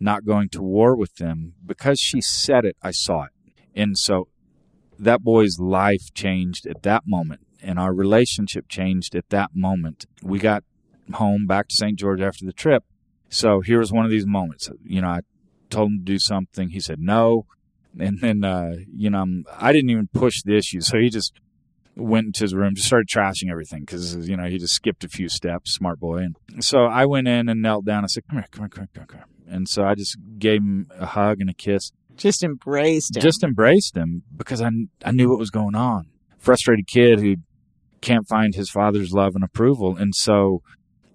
not 0.01 0.25
going 0.25 0.49
to 0.49 0.61
war 0.61 0.97
with 0.97 1.15
them, 1.15 1.55
because 1.65 2.01
she 2.01 2.21
said 2.21 2.65
it, 2.65 2.77
I 2.83 2.91
saw 2.91 3.27
it. 3.27 3.31
And 3.77 3.97
so 3.97 4.27
that 4.99 5.23
boy's 5.23 5.61
life 5.61 6.13
changed 6.15 6.67
at 6.67 6.83
that 6.83 7.05
moment, 7.07 7.47
and 7.63 7.79
our 7.79 7.95
relationship 7.95 8.69
changed 8.69 9.15
at 9.15 9.29
that 9.29 9.51
moment. 9.55 10.07
We 10.21 10.41
got 10.41 10.65
home 11.15 11.47
back 11.47 11.69
to 11.69 11.77
St. 11.77 11.97
George 11.97 12.21
after 12.21 12.45
the 12.45 12.53
trip. 12.53 12.83
So 13.29 13.61
here 13.61 13.79
was 13.79 13.93
one 13.93 14.05
of 14.05 14.11
these 14.11 14.27
moments. 14.27 14.71
You 14.85 15.03
know, 15.03 15.09
I 15.09 15.21
told 15.71 15.91
him 15.91 15.99
to 15.99 16.05
do 16.05 16.19
something. 16.19 16.71
He 16.71 16.81
said 16.81 16.99
no. 17.01 17.47
And 17.99 18.21
then, 18.21 18.45
uh, 18.45 18.75
you 18.95 19.11
know, 19.11 19.21
I'm, 19.21 19.45
I 19.59 19.73
did 19.73 19.85
not 19.85 19.93
even 19.93 20.09
push 20.13 20.43
the 20.45 20.57
issue. 20.57 20.81
So 20.81 20.99
he 20.99 21.11
just 21.11 21.41
went 21.97 22.27
into 22.27 22.45
his 22.45 22.55
room, 22.55 22.75
just 22.75 22.87
started 22.87 23.09
trashing 23.09 23.51
everything 23.51 23.81
because 23.81 24.29
you 24.29 24.37
know 24.37 24.45
he 24.45 24.59
just 24.59 24.75
skipped 24.75 25.05
a 25.05 25.09
few 25.09 25.29
steps, 25.29 25.73
smart 25.73 25.99
boy. 25.99 26.19
And 26.19 26.65
so 26.65 26.85
I 26.85 27.07
went 27.07 27.29
in 27.29 27.49
and 27.49 27.61
knelt 27.61 27.85
down. 27.85 28.05
I 28.05 28.07
said, 28.07 28.25
"Come 28.29 28.39
here, 28.39 28.47
come 28.51 28.63
here, 28.63 28.69
come 28.69 28.89
here, 28.95 29.07
come 29.07 29.19
here." 29.19 29.27
And 29.51 29.69
so 29.69 29.85
I 29.85 29.95
just 29.95 30.17
gave 30.39 30.61
him 30.61 30.91
a 30.99 31.07
hug 31.07 31.41
and 31.41 31.51
a 31.51 31.55
kiss. 31.55 31.93
Just 32.17 32.43
embraced 32.43 33.17
it. 33.17 33.21
just 33.21 33.43
embraced 33.43 33.97
him 33.97 34.23
because 34.37 34.61
I, 34.61 34.71
I 35.05 35.13
knew 35.13 35.31
what 35.31 35.39
was 35.39 35.51
going 35.51 35.75
on. 35.75 36.09
Frustrated 36.39 36.87
kid 36.87 37.21
who 37.21 37.37
can't 38.01 38.29
find 38.29 38.55
his 38.55 38.71
father's 38.71 39.13
love 39.13 39.35
and 39.35 39.45
approval. 39.45 39.97
And 39.97 40.15
so 40.15 40.63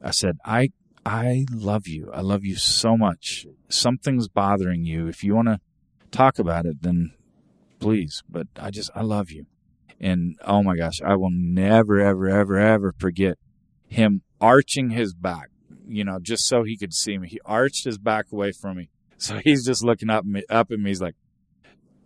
I 0.01 0.11
said, 0.11 0.37
I, 0.45 0.69
I 1.05 1.45
love 1.51 1.87
you. 1.87 2.09
I 2.13 2.21
love 2.21 2.43
you 2.45 2.55
so 2.55 2.97
much. 2.97 3.45
Something's 3.69 4.27
bothering 4.27 4.85
you. 4.85 5.07
If 5.07 5.23
you 5.23 5.35
want 5.35 5.49
to 5.49 5.59
talk 6.11 6.39
about 6.39 6.65
it, 6.65 6.81
then 6.81 7.13
please. 7.79 8.23
But 8.29 8.47
I 8.57 8.71
just, 8.71 8.89
I 8.95 9.01
love 9.01 9.29
you. 9.29 9.45
And 9.99 10.37
oh 10.45 10.63
my 10.63 10.75
gosh, 10.75 11.01
I 11.05 11.15
will 11.15 11.31
never, 11.31 11.99
ever, 11.99 12.27
ever, 12.29 12.57
ever 12.57 12.93
forget 12.97 13.37
him 13.87 14.21
arching 14.41 14.89
his 14.89 15.13
back, 15.13 15.49
you 15.87 16.03
know, 16.03 16.19
just 16.21 16.47
so 16.47 16.63
he 16.63 16.77
could 16.77 16.93
see 16.93 17.17
me. 17.17 17.27
He 17.29 17.39
arched 17.45 17.85
his 17.85 17.97
back 17.97 18.31
away 18.31 18.51
from 18.51 18.77
me. 18.77 18.89
So 19.17 19.39
he's 19.43 19.65
just 19.65 19.83
looking 19.83 20.09
up 20.09 20.25
me, 20.25 20.43
up 20.49 20.71
at 20.71 20.79
me. 20.79 20.89
He's 20.89 21.01
like, 21.01 21.15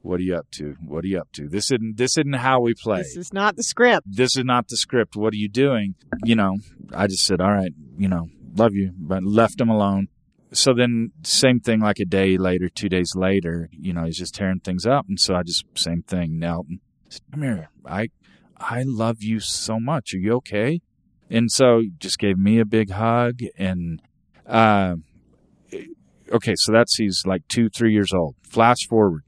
"What 0.02 0.20
are 0.20 0.24
you 0.24 0.36
up 0.36 0.50
to? 0.52 0.76
What 0.86 1.04
are 1.04 1.08
you 1.08 1.20
up 1.20 1.32
to? 1.34 1.48
This 1.48 1.72
isn't 1.72 1.98
this 1.98 2.18
isn't 2.18 2.34
how 2.34 2.60
we 2.60 2.74
play. 2.74 3.00
this 3.00 3.18
is 3.18 3.34
not 3.34 3.56
the 3.56 3.64
script. 3.64 4.06
This 4.08 4.38
is 4.38 4.44
not 4.44 4.68
the 4.68 4.78
script. 4.78 5.16
What 5.16 5.34
are 5.34 5.38
you 5.38 5.50
doing?" 5.50 5.96
You 6.24 6.36
know, 6.36 6.58
I 6.94 7.08
just 7.08 7.26
said, 7.26 7.42
"All 7.42 7.54
right, 7.54 7.74
you 7.98 8.08
know, 8.08 8.30
love 8.56 8.74
you," 8.74 8.92
but 8.98 9.24
left 9.24 9.60
him 9.60 9.70
alone. 9.70 10.08
So 10.54 10.74
then, 10.74 11.12
same 11.24 11.60
thing. 11.60 11.82
Like 11.82 12.00
a 12.00 12.06
day 12.06 12.38
later, 12.38 12.70
two 12.70 12.90
days 12.90 13.14
later, 13.16 13.70
you 13.72 13.94
know, 13.94 14.06
he's 14.06 14.18
just 14.18 14.36
tearing 14.36 14.60
things 14.60 14.86
up, 14.86 15.06
and 15.08 15.20
so 15.20 15.36
I 15.36 15.44
just 15.44 15.66
same 15.76 16.04
thing. 16.04 16.40
Knelt 16.40 16.68
and 16.68 16.80
said, 17.10 17.22
"Come 17.32 17.44
here, 17.44 17.70
I, 17.86 18.10
I 18.58 18.84
love 18.84 19.18
you 19.22 19.40
so 19.40 19.80
much. 19.80 20.14
Are 20.14 20.18
you 20.18 20.34
okay?" 20.36 20.82
And 21.30 21.52
so 21.52 21.80
he 21.80 21.92
just 22.00 22.20
gave 22.20 22.38
me 22.38 22.60
a 22.60 22.66
big 22.66 22.92
hug 22.92 23.40
and. 23.58 24.02
Uh, 24.46 24.96
okay, 26.32 26.54
so 26.56 26.72
that's 26.72 26.96
he's 26.96 27.24
like 27.26 27.46
two, 27.50 27.68
three 27.70 27.92
years 27.92 28.14
old. 28.14 28.36
Flash 28.44 28.88
forward, 28.88 29.24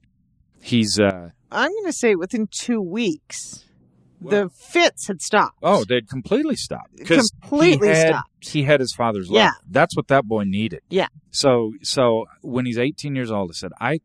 he's 0.61 0.97
uh 0.97 1.31
I'm 1.51 1.71
going 1.71 1.85
to 1.85 1.93
say 1.93 2.15
within 2.15 2.47
two 2.51 2.81
weeks, 2.81 3.65
the 4.21 4.49
fits 4.49 5.07
had 5.07 5.21
stopped. 5.21 5.57
oh, 5.63 5.83
they'd 5.85 6.09
completely 6.09 6.55
stopped 6.55 6.97
Completely 7.05 7.87
he 7.89 7.93
had, 7.93 8.07
stopped. 8.07 8.49
He 8.49 8.63
had 8.63 8.79
his 8.79 8.93
father's 8.93 9.29
love. 9.29 9.37
Yeah. 9.43 9.51
that's 9.69 9.95
what 9.95 10.07
that 10.07 10.25
boy 10.25 10.43
needed. 10.43 10.81
Yeah. 10.89 11.07
So 11.31 11.73
so 11.81 12.25
when 12.41 12.65
he's 12.65 12.77
18 12.77 13.15
years 13.15 13.31
old, 13.31 13.51
I 13.51 13.53
said, 13.53 13.71
I 13.79 13.99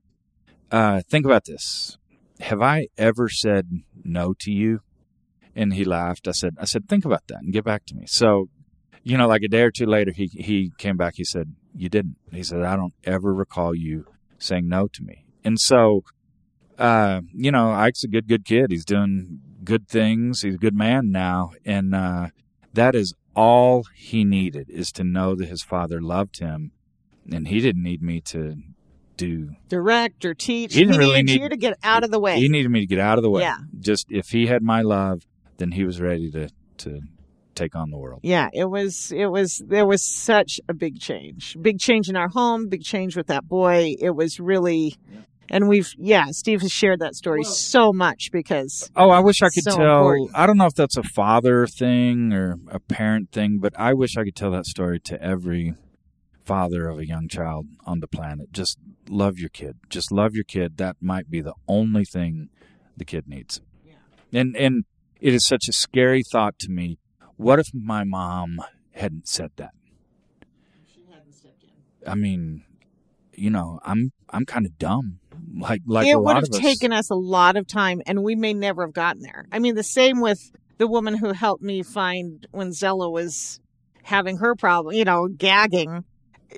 uh 0.71 1.03
think 1.09 1.25
about 1.27 1.45
this. 1.47 1.99
Have 2.41 2.61
I 2.63 2.89
ever 2.99 3.29
said 3.29 3.69
no 4.05 4.35
to 4.41 4.51
you? 4.51 4.81
And 5.57 5.73
he 5.75 5.85
laughed. 5.85 6.27
I 6.27 6.33
said, 6.33 6.57
I 6.59 6.65
said, 6.65 6.89
think 6.89 7.05
about 7.05 7.23
that 7.29 7.39
and 7.39 7.53
get 7.53 7.65
back 7.65 7.87
to 7.87 7.95
me. 7.95 8.07
So, 8.07 8.49
you 9.05 9.17
know, 9.17 9.29
like 9.29 9.43
a 9.43 9.49
day 9.49 9.63
or 9.63 9.71
two 9.71 9.87
later, 9.87 10.11
he 10.13 10.27
he 10.33 10.73
came 10.79 10.97
back. 10.97 11.15
He 11.17 11.25
said, 11.25 11.55
you 11.77 11.89
didn't. 11.89 12.17
He 12.33 12.43
said, 12.43 12.63
I 12.63 12.77
don't 12.77 12.95
ever 13.05 13.33
recall 13.33 13.75
you 13.75 14.07
saying 14.39 14.69
no 14.69 14.89
to 14.89 15.03
me. 15.03 15.25
And 15.45 15.61
so, 15.61 16.03
uh, 16.79 17.21
you 17.33 17.51
know, 17.53 17.71
Ike's 17.71 18.03
a 18.05 18.09
good, 18.09 18.27
good 18.27 18.45
kid. 18.45 18.71
He's 18.71 18.85
doing 18.85 19.41
good 19.65 19.89
things. 19.89 20.43
He's 20.43 20.55
a 20.55 20.59
good 20.59 20.75
man 20.77 21.11
now. 21.11 21.53
And, 21.65 21.95
uh, 21.95 22.29
that 22.73 22.95
is 22.95 23.15
all 23.37 23.85
he 23.95 24.25
needed 24.25 24.69
is 24.71 24.91
to 24.93 25.05
know 25.05 25.35
that 25.35 25.49
his 25.49 25.63
father 25.63 26.01
loved 26.01 26.39
him. 26.39 26.73
And 27.33 27.49
he 27.49 27.61
didn't 27.61 27.83
need 27.83 28.03
me 28.03 28.21
to 28.23 28.57
do, 29.17 29.51
Direct 29.69 30.25
or 30.25 30.35
teach. 30.35 30.75
He 30.75 30.81
didn't 30.85 30.99
really 30.99 31.23
needed 31.23 31.27
need- 31.35 31.43
you 31.43 31.49
to 31.49 31.57
get 31.57 31.79
out 31.83 32.05
of 32.05 32.11
the 32.11 32.19
way. 32.21 32.37
he 32.39 32.49
needed 32.49 32.71
me 32.71 32.81
to 32.81 32.87
get 32.87 32.99
out 32.99 33.17
of 33.19 33.23
the 33.23 33.31
way. 33.31 33.43
Yeah. 33.43 33.59
Just 33.79 34.07
if 34.11 34.31
he 34.31 34.47
had 34.47 34.63
my 34.63 34.83
love, 34.83 35.23
then 35.57 35.71
he 35.71 35.85
was 35.85 36.01
ready 36.01 36.31
to, 36.33 36.49
to 36.79 37.01
take 37.55 37.77
on 37.77 37.91
the 37.91 37.97
world. 37.97 38.21
yeah, 38.25 38.49
it 38.53 38.65
was, 38.65 39.13
it 39.13 39.27
was, 39.27 39.63
there 39.65 39.87
was 39.87 40.05
such 40.05 40.61
a 40.69 40.75
big 40.75 40.99
change. 40.99 41.57
Big 41.63 41.79
change 41.79 42.09
in 42.09 42.17
our 42.17 42.29
home, 42.29 42.69
big 42.69 42.83
change 42.83 43.17
with 43.17 43.29
that 43.29 43.47
boy. 43.49 43.95
It 44.01 44.11
was 44.11 44.41
really, 44.41 44.97
and 45.49 45.69
we've, 45.69 45.93
yeah, 45.99 46.27
Steve 46.31 46.63
has 46.63 46.73
shared 46.73 47.01
that 47.01 47.15
story 47.15 47.45
so 47.45 47.93
much 47.93 48.31
because, 48.33 48.91
Oh, 48.97 49.11
I 49.11 49.21
wish 49.21 49.43
I 49.43 49.49
could 49.51 49.65
So 49.65 49.77
tell. 49.77 49.99
important. 49.99 50.31
I 50.35 50.47
don't 50.47 50.57
know 50.57 50.67
if 50.67 50.75
that's 50.75 50.97
a 50.97 51.03
father 51.03 51.67
thing 51.67 52.33
or 52.33 52.57
a 52.69 52.81
parent 52.81 53.31
thing, 53.31 53.59
but 53.59 53.73
I 53.79 53.93
wish 53.95 54.17
I 54.17 54.25
could 54.25 54.37
tell 54.37 54.51
that 54.53 54.67
story 54.67 55.01
to 55.01 55.23
every 55.23 55.75
father 56.45 56.89
of 56.89 56.99
a 56.99 57.07
young 57.07 57.29
child 57.29 57.67
on 57.87 58.01
the 58.01 58.07
planet. 58.07 58.53
Just 58.53 58.79
love 59.09 59.39
your 59.39 59.49
kid. 59.49 59.77
Just 59.89 60.13
love 60.13 60.35
your 60.35 60.45
kid. 60.45 60.77
That 60.77 60.97
might 61.01 61.31
be 61.31 61.41
the 61.41 61.55
only 61.69 62.05
thing 62.05 62.49
the 62.97 63.05
kid 63.05 63.27
needs. 63.27 63.61
Yeah. 63.87 63.95
And 64.33 64.57
and 64.57 64.85
it 65.21 65.33
is 65.35 65.47
such 65.47 65.69
a 65.69 65.73
scary 65.73 66.23
thought 66.33 66.59
to 66.61 66.71
me. 66.71 66.99
What 67.37 67.59
if 67.59 67.67
my 67.73 68.05
mom 68.05 68.61
hadn't 68.93 69.27
said 69.27 69.53
that? 69.57 69.71
I 72.07 72.15
mean, 72.15 72.65
you 73.37 73.51
know, 73.51 73.81
I'm 73.85 74.13
I'm 74.31 74.45
kind 74.45 74.67
of 74.67 74.79
dumb. 74.79 75.21
Like 75.57 75.83
like 75.87 76.07
it 76.07 76.21
would 76.21 76.37
have 76.37 76.51
taken 76.51 76.93
us 76.93 77.11
a 77.11 77.15
lot 77.15 77.57
of 77.57 77.67
time 77.67 78.03
and 78.07 78.23
we 78.23 78.35
may 78.35 78.55
never 78.55 78.85
have 78.87 78.95
gotten 78.95 79.23
there. 79.23 79.47
I 79.53 79.59
mean, 79.59 79.75
the 79.75 79.83
same 79.83 80.21
with 80.21 80.53
the 80.79 80.87
woman 80.87 81.17
who 81.17 81.33
helped 81.33 81.63
me 81.63 81.83
find 81.83 82.47
when 82.51 82.73
Zella 82.73 83.11
was 83.11 83.61
having 84.03 84.39
her 84.39 84.55
problem, 84.55 84.95
you 84.95 85.05
know, 85.05 85.29
gagging. 85.29 86.05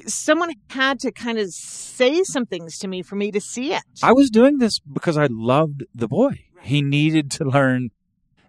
Someone 0.07 0.53
had 0.69 0.99
to 1.01 1.13
kind 1.13 1.39
of 1.39 1.49
say 1.51 2.23
some 2.25 2.45
things 2.45 2.79
to 2.79 2.89
me 2.89 3.03
for 3.03 3.17
me 3.17 3.31
to 3.31 3.41
see 3.41 3.73
it. 3.73 3.83
I 4.03 4.13
was 4.13 4.31
doing 4.31 4.59
this 4.59 4.79
because 4.81 5.17
I 5.17 5.29
loved 5.31 5.85
the 5.95 6.09
boy. 6.09 6.41
He 6.63 6.83
needed 6.83 7.31
to 7.33 7.45
learn 7.45 7.91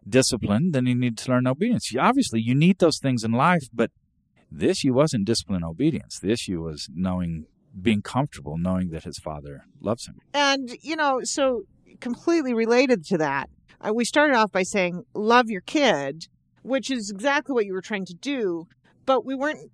discipline, 0.09 0.71
then 0.71 0.85
he 0.85 0.93
needed 0.93 1.17
to 1.19 1.31
learn 1.31 1.47
obedience. 1.47 1.93
Obviously, 1.97 2.41
you 2.41 2.55
need 2.55 2.79
those 2.79 2.99
things 2.99 3.23
in 3.23 3.31
life, 3.31 3.67
but 3.73 3.91
the 4.51 4.69
issue 4.69 4.93
wasn't 4.93 5.25
discipline 5.25 5.57
and 5.57 5.65
obedience. 5.65 6.19
The 6.19 6.31
issue 6.31 6.61
was 6.61 6.89
knowing, 6.93 7.45
being 7.79 8.01
comfortable, 8.01 8.57
knowing 8.57 8.89
that 8.89 9.03
his 9.03 9.19
father 9.19 9.65
loves 9.81 10.07
him. 10.07 10.15
And, 10.33 10.77
you 10.81 10.95
know, 10.95 11.21
so 11.23 11.63
completely 11.99 12.53
related 12.53 13.03
to 13.05 13.17
that, 13.17 13.49
uh, 13.79 13.93
we 13.93 14.05
started 14.05 14.35
off 14.35 14.51
by 14.51 14.63
saying, 14.63 15.03
love 15.13 15.49
your 15.49 15.61
kid, 15.61 16.27
which 16.63 16.89
is 16.89 17.11
exactly 17.11 17.53
what 17.53 17.65
you 17.65 17.73
were 17.73 17.81
trying 17.81 18.05
to 18.05 18.13
do. 18.13 18.67
But 19.05 19.25
we 19.25 19.35
weren't, 19.35 19.71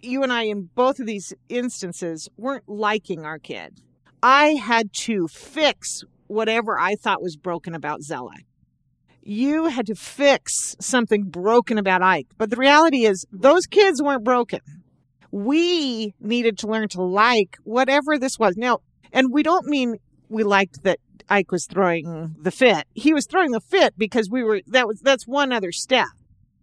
you 0.00 0.22
and 0.22 0.32
I, 0.32 0.42
in 0.42 0.68
both 0.74 1.00
of 1.00 1.06
these 1.06 1.32
instances, 1.48 2.28
weren't 2.36 2.68
liking 2.68 3.24
our 3.24 3.38
kid. 3.38 3.80
I 4.22 4.48
had 4.54 4.92
to 5.04 5.26
fix 5.28 6.04
whatever 6.26 6.78
I 6.78 6.94
thought 6.94 7.22
was 7.22 7.36
broken 7.36 7.74
about 7.74 8.02
Zella. 8.02 8.34
You 9.22 9.66
had 9.66 9.86
to 9.86 9.94
fix 9.94 10.76
something 10.80 11.24
broken 11.24 11.78
about 11.78 12.02
Ike. 12.02 12.28
But 12.38 12.50
the 12.50 12.56
reality 12.56 13.04
is, 13.04 13.26
those 13.32 13.66
kids 13.66 14.02
weren't 14.02 14.24
broken. 14.24 14.60
We 15.30 16.14
needed 16.20 16.58
to 16.58 16.66
learn 16.66 16.88
to 16.90 17.02
like 17.02 17.56
whatever 17.64 18.18
this 18.18 18.38
was. 18.38 18.56
Now, 18.56 18.80
and 19.12 19.32
we 19.32 19.42
don't 19.42 19.66
mean 19.66 19.96
we 20.28 20.44
liked 20.44 20.82
that 20.84 20.98
Ike 21.28 21.52
was 21.52 21.66
throwing 21.66 22.06
mm. 22.06 22.42
the 22.42 22.50
fit. 22.50 22.86
He 22.94 23.14
was 23.14 23.26
throwing 23.26 23.52
the 23.52 23.60
fit 23.60 23.94
because 23.96 24.28
we 24.28 24.42
were 24.42 24.60
that 24.66 24.86
was 24.86 25.00
that's 25.00 25.26
one 25.26 25.52
other 25.52 25.72
step. 25.72 26.08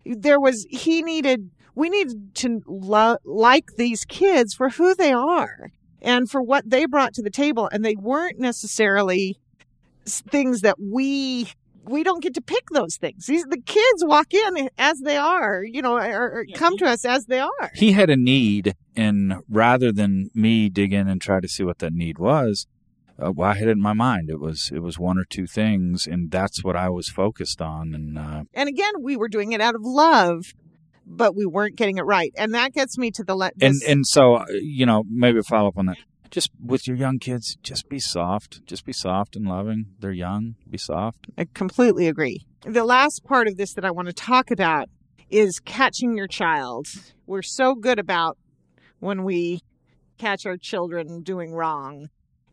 There 0.06 0.40
was 0.40 0.66
he 0.70 1.02
needed 1.02 1.50
we 1.76 1.90
needed 1.90 2.36
to 2.36 2.64
lo- 2.68 3.18
like 3.24 3.76
these 3.78 4.04
kids 4.06 4.54
for 4.54 4.70
who 4.70 4.96
they 4.96 5.14
are 5.14 5.72
and 6.02 6.30
for 6.30 6.42
what 6.42 6.70
they 6.70 6.86
brought 6.86 7.14
to 7.14 7.22
the 7.22 7.30
table 7.30 7.70
and 7.72 7.84
they 7.84 7.96
weren't 7.96 8.40
necessarily 8.40 9.38
things 10.06 10.62
that 10.62 10.78
we 10.80 11.50
we 11.88 12.04
don't 12.04 12.22
get 12.22 12.34
to 12.36 12.42
pick 12.42 12.66
those 12.72 12.98
things. 12.98 13.26
These 13.26 13.44
the 13.46 13.62
kids 13.62 14.04
walk 14.06 14.34
in 14.34 14.70
as 14.78 15.00
they 15.00 15.18
are, 15.18 15.64
you 15.64 15.82
know, 15.82 15.98
or, 15.98 16.40
or 16.40 16.46
come 16.56 16.78
to 16.78 16.86
us 16.86 17.06
as 17.06 17.26
they 17.26 17.40
are. 17.40 17.72
He 17.76 17.94
had 17.94 18.10
a 18.10 18.18
need, 18.18 18.76
and 18.96 19.36
rather 19.50 19.92
than 19.92 20.30
me 20.34 20.70
dig 20.70 20.94
in 20.94 21.08
and 21.08 21.22
try 21.22 21.40
to 21.40 21.48
see 21.48 21.64
what 21.64 21.80
that 21.80 21.94
need 21.94 22.18
was, 22.20 22.68
uh, 23.22 23.32
well, 23.32 23.50
I 23.50 23.56
had 23.56 23.68
it 23.68 23.72
in 23.72 23.82
my 23.82 23.94
mind. 23.94 24.30
It 24.30 24.40
was 24.40 24.70
it 24.74 24.80
was 24.80 25.00
one 25.00 25.18
or 25.18 25.26
two 25.26 25.48
things, 25.48 26.06
and 26.08 26.30
that's 26.30 26.64
what 26.64 26.76
I 26.76 26.90
was 26.90 27.10
focused 27.10 27.62
on. 27.62 27.94
And 27.94 28.18
uh, 28.18 28.44
And 28.54 28.70
again, 28.70 28.94
we 29.02 29.16
were 29.18 29.30
doing 29.30 29.52
it 29.54 29.62
out 29.62 29.76
of 29.76 29.82
love, 29.84 30.44
but 31.06 31.36
we 31.36 31.46
weren't 31.46 31.76
getting 31.78 31.98
it 31.98 32.04
right. 32.04 32.32
And 32.38 32.54
that 32.54 32.74
gets 32.74 32.98
me 32.98 33.12
to 33.12 33.24
the 33.24 33.36
let. 33.36 33.54
And 33.62 33.76
this- 33.76 33.84
and 33.88 34.06
so 34.06 34.36
uh, 34.36 34.46
you 34.62 34.86
know 34.86 35.04
maybe 35.10 35.42
follow 35.42 35.70
up 35.70 35.78
on 35.78 35.86
that 35.88 35.98
just 36.32 36.52
with 36.64 36.88
your 36.88 36.98
young 36.98 37.20
kids 37.20 37.58
just 37.64 37.90
be 37.90 38.00
soft 38.00 38.66
just 38.66 38.86
be 38.86 38.94
soft 38.94 39.36
and 39.36 39.48
loving 39.48 39.86
they're 40.00 40.12
young 40.12 40.56
be 40.70 40.78
soft 40.78 41.28
I 41.38 41.46
completely 41.54 42.08
agree. 42.08 42.46
The 42.66 42.84
last 42.84 43.24
part 43.24 43.48
of 43.48 43.58
this 43.58 43.74
that 43.74 43.86
I 43.86 43.92
want 43.92 44.08
to 44.08 44.14
talk 44.14 44.50
about 44.50 44.90
is 45.30 45.60
catching 45.60 46.18
your 46.18 46.28
child. 46.28 46.88
We're 47.26 47.42
so 47.42 47.76
good 47.76 48.00
about 48.00 48.38
when 49.00 49.24
we 49.24 49.62
catch 50.18 50.46
our 50.46 50.58
children 50.58 51.22
doing 51.22 51.52
wrong. 51.52 52.10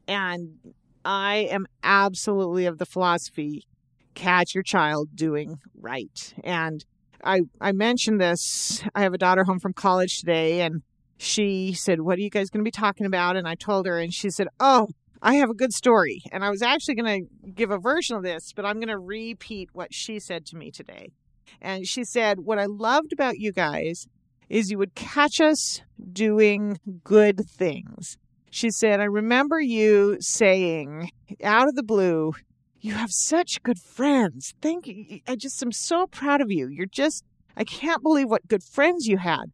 And 0.07 0.75
I 1.05 1.49
am 1.51 1.67
absolutely 1.83 2.67
of 2.67 2.79
the 2.79 2.87
philosophy 2.87 3.67
catch 4.15 4.55
your 4.55 4.63
child 4.63 5.09
doing 5.15 5.59
right. 5.81 6.35
And 6.45 6.85
I 7.25 7.43
I 7.61 7.73
mentioned 7.73 8.21
this. 8.21 8.85
I 8.95 9.03
have 9.03 9.15
a 9.15 9.19
daughter 9.19 9.45
home 9.45 9.59
from 9.59 9.73
college 9.73 10.19
today 10.21 10.61
and 10.61 10.83
she 11.25 11.73
said, 11.73 12.01
"What 12.01 12.19
are 12.19 12.23
you 12.23 12.31
guys 12.31 12.51
going 12.51 12.65
to 12.65 12.69
be 12.69 12.71
talking 12.71 13.07
about?" 13.07 13.37
And 13.37 13.49
I 13.49 13.55
told 13.55 13.87
her 13.87 13.99
and 13.99 14.13
she 14.13 14.31
said, 14.31 14.49
"Oh, 14.61 14.89
I 15.25 15.37
have 15.37 15.49
a 15.49 15.55
good 15.55 15.73
story. 15.73 16.23
And 16.31 16.45
I 16.45 16.51
was 16.51 16.61
actually 16.61 16.97
going 16.97 17.23
to 17.23 17.51
give 17.51 17.71
a 17.71 17.79
version 17.79 18.15
of 18.15 18.23
this, 18.23 18.53
but 18.55 18.67
I'm 18.67 18.75
going 18.75 18.89
to 18.89 18.99
repeat 18.99 19.71
what 19.73 19.95
she 19.95 20.21
said 20.21 20.45
to 20.47 20.57
me 20.57 20.71
today. 20.71 21.13
And 21.63 21.87
she 21.87 22.05
said, 22.05 22.41
What 22.41 22.59
I 22.59 22.67
loved 22.67 23.13
about 23.13 23.39
you 23.39 23.51
guys 23.51 24.07
is 24.51 24.71
you 24.71 24.77
would 24.77 24.95
catch 24.95 25.41
us 25.41 25.81
doing 26.13 26.79
good 27.03 27.49
things. 27.49 28.19
She 28.51 28.71
said, 28.71 29.01
I 29.01 29.05
remember 29.05 29.61
you 29.61 30.19
saying 30.21 31.11
out 31.43 31.69
of 31.69 31.75
the 31.75 31.83
blue, 31.83 32.35
you 32.81 32.93
have 32.93 33.11
such 33.11 33.63
good 33.63 33.79
friends. 33.79 34.53
Thank 34.61 34.87
you. 34.87 35.21
I 35.27 35.37
just 35.37 35.63
am 35.63 35.73
so 35.73 36.07
proud 36.07 36.43
of 36.43 36.51
you. 36.51 36.69
You're 36.69 36.87
just, 36.87 37.25
I 37.57 37.65
can't 37.65 38.03
believe 38.03 38.29
what 38.29 38.47
good 38.47 38.63
friends 38.63 39.07
you 39.07 39.17
had. 39.17 39.47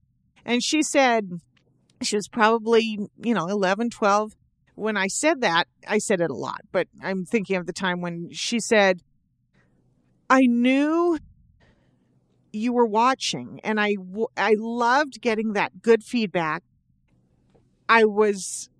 And 0.44 0.64
she 0.64 0.82
said, 0.82 1.30
she 2.02 2.16
was 2.16 2.28
probably, 2.28 2.98
you 3.22 3.34
know, 3.34 3.46
11, 3.46 3.90
12. 3.90 4.32
When 4.74 4.96
I 4.96 5.08
said 5.08 5.40
that, 5.42 5.68
I 5.86 5.98
said 5.98 6.20
it 6.20 6.30
a 6.30 6.34
lot, 6.34 6.62
but 6.72 6.88
I'm 7.02 7.24
thinking 7.24 7.56
of 7.56 7.66
the 7.66 7.72
time 7.72 8.00
when 8.00 8.30
she 8.32 8.60
said, 8.60 9.00
I 10.28 10.42
knew 10.46 11.18
you 12.52 12.72
were 12.72 12.86
watching 12.86 13.60
and 13.62 13.80
I, 13.80 13.96
I 14.36 14.54
loved 14.58 15.20
getting 15.20 15.52
that 15.52 15.82
good 15.82 16.02
feedback. 16.02 16.62
I 17.88 18.04
was 18.04 18.70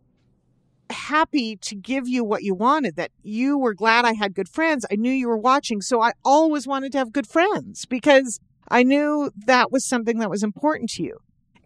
happy 0.89 1.57
to 1.57 1.75
give 1.75 2.09
you 2.09 2.25
what 2.25 2.43
you 2.43 2.55
wanted, 2.55 2.97
that 2.97 3.11
you 3.23 3.59
were 3.59 3.75
glad 3.75 4.05
I 4.05 4.15
had 4.15 4.35
good 4.35 4.49
friends. 4.49 4.87
I 4.91 4.97
knew 4.97 5.13
you 5.13 5.29
were 5.29 5.37
watching. 5.37 5.81
So 5.81 6.01
I 6.01 6.13
always 6.25 6.67
wanted 6.67 6.93
to 6.93 6.99
have 6.99 7.13
good 7.13 7.27
friends 7.27 7.85
because 7.87 8.41
I 8.69 8.83
knew 8.83 9.31
that 9.47 9.71
was 9.71 9.87
something 9.87 10.19
that 10.19 10.31
was 10.31 10.43
important 10.43 10.91
to 10.91 11.03
you. 11.03 11.19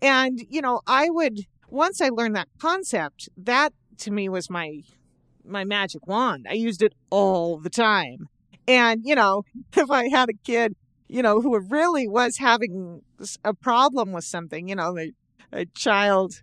And, 0.03 0.41
you 0.49 0.61
know, 0.61 0.81
I 0.87 1.11
would, 1.11 1.41
once 1.69 2.01
I 2.01 2.09
learned 2.09 2.37
that 2.37 2.49
concept, 2.59 3.29
that 3.37 3.73
to 3.99 4.11
me 4.11 4.29
was 4.29 4.51
my, 4.51 4.81
my 5.45 5.65
magic 5.65 6.07
wand. 6.07 6.47
I 6.49 6.55
used 6.55 6.83
it 6.83 6.95
all 7.11 7.59
the 7.59 7.71
time. 7.71 8.29
And, 8.67 9.03
you 9.05 9.15
know, 9.15 9.43
if 9.77 9.91
I 9.91 10.09
had 10.09 10.29
a 10.29 10.35
kid, 10.45 10.75
you 11.09 11.23
know, 11.23 11.41
who 11.41 11.59
really 11.59 12.09
was 12.09 12.39
having 12.39 13.03
a 13.45 13.55
problem 13.55 14.13
with 14.13 14.25
something, 14.25 14.69
you 14.69 14.75
know, 14.75 14.99
a, 14.99 15.13
a 15.53 15.67
child 15.67 16.43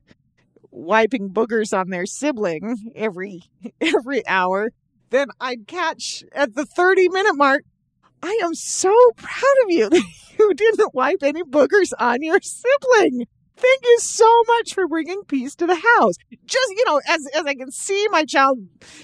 wiping 0.69 1.29
boogers 1.29 1.77
on 1.77 1.89
their 1.89 2.05
sibling 2.05 2.91
every 2.95 3.41
every 3.81 4.25
hour, 4.27 4.71
then 5.09 5.27
I'd 5.39 5.67
catch 5.67 6.23
at 6.31 6.55
the 6.55 6.65
30 6.65 7.09
minute 7.09 7.35
mark, 7.35 7.63
I 8.23 8.39
am 8.43 8.53
so 8.53 8.95
proud 9.17 9.63
of 9.63 9.69
you 9.69 9.89
that 9.89 10.03
you 10.39 10.53
didn't 10.53 10.93
wipe 10.93 11.23
any 11.23 11.43
boogers 11.43 11.91
on 11.99 12.21
your 12.21 12.39
sibling. 12.41 13.27
Thank 13.61 13.83
you 13.83 13.97
so 13.99 14.43
much 14.47 14.73
for 14.73 14.87
bringing 14.87 15.21
peace 15.27 15.55
to 15.55 15.67
the 15.67 15.75
house. 15.75 16.15
Just, 16.45 16.69
you 16.75 16.83
know, 16.85 16.99
as, 17.07 17.27
as 17.35 17.45
I 17.45 17.53
can 17.53 17.71
see 17.71 18.07
my 18.09 18.25
child 18.25 18.57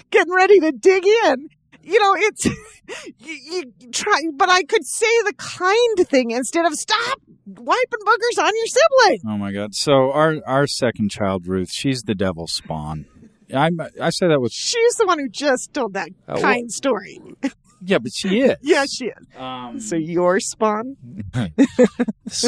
getting 0.09 0.33
ready 0.33 0.59
to 0.59 0.71
dig 0.71 1.05
in, 1.05 1.49
you 1.83 1.99
know, 2.01 2.15
it's, 2.17 2.45
you, 3.19 3.33
you 3.79 3.91
try, 3.91 4.21
but 4.33 4.49
I 4.49 4.63
could 4.63 4.85
say 4.85 5.21
the 5.23 5.33
kind 5.37 6.07
thing 6.09 6.31
instead 6.31 6.65
of 6.65 6.73
stop 6.73 7.19
wiping 7.45 7.99
boogers 8.05 8.43
on 8.43 8.51
your 8.55 8.65
sibling. 8.67 9.19
Oh 9.27 9.37
my 9.37 9.53
God! 9.53 9.73
So 9.73 10.11
our 10.11 10.37
our 10.45 10.67
second 10.67 11.11
child, 11.11 11.47
Ruth, 11.47 11.69
she's 11.71 12.01
the 12.01 12.15
devil's 12.15 12.51
spawn. 12.51 13.05
I 13.53 13.69
I 14.01 14.09
say 14.09 14.27
that 14.27 14.41
with 14.41 14.51
She's 14.51 14.95
the 14.95 15.05
one 15.05 15.19
who 15.19 15.29
just 15.29 15.73
told 15.73 15.93
that 15.93 16.09
Uh, 16.27 16.41
kind 16.41 16.69
story. 16.71 17.21
yeah, 17.87 17.97
but 17.99 18.11
she 18.13 18.41
is. 18.41 18.57
Yeah, 18.61 18.85
she 18.85 19.05
is. 19.05 19.25
Um, 19.37 19.79
So 19.79 19.95
your 19.95 20.39
spawn? 20.39 20.97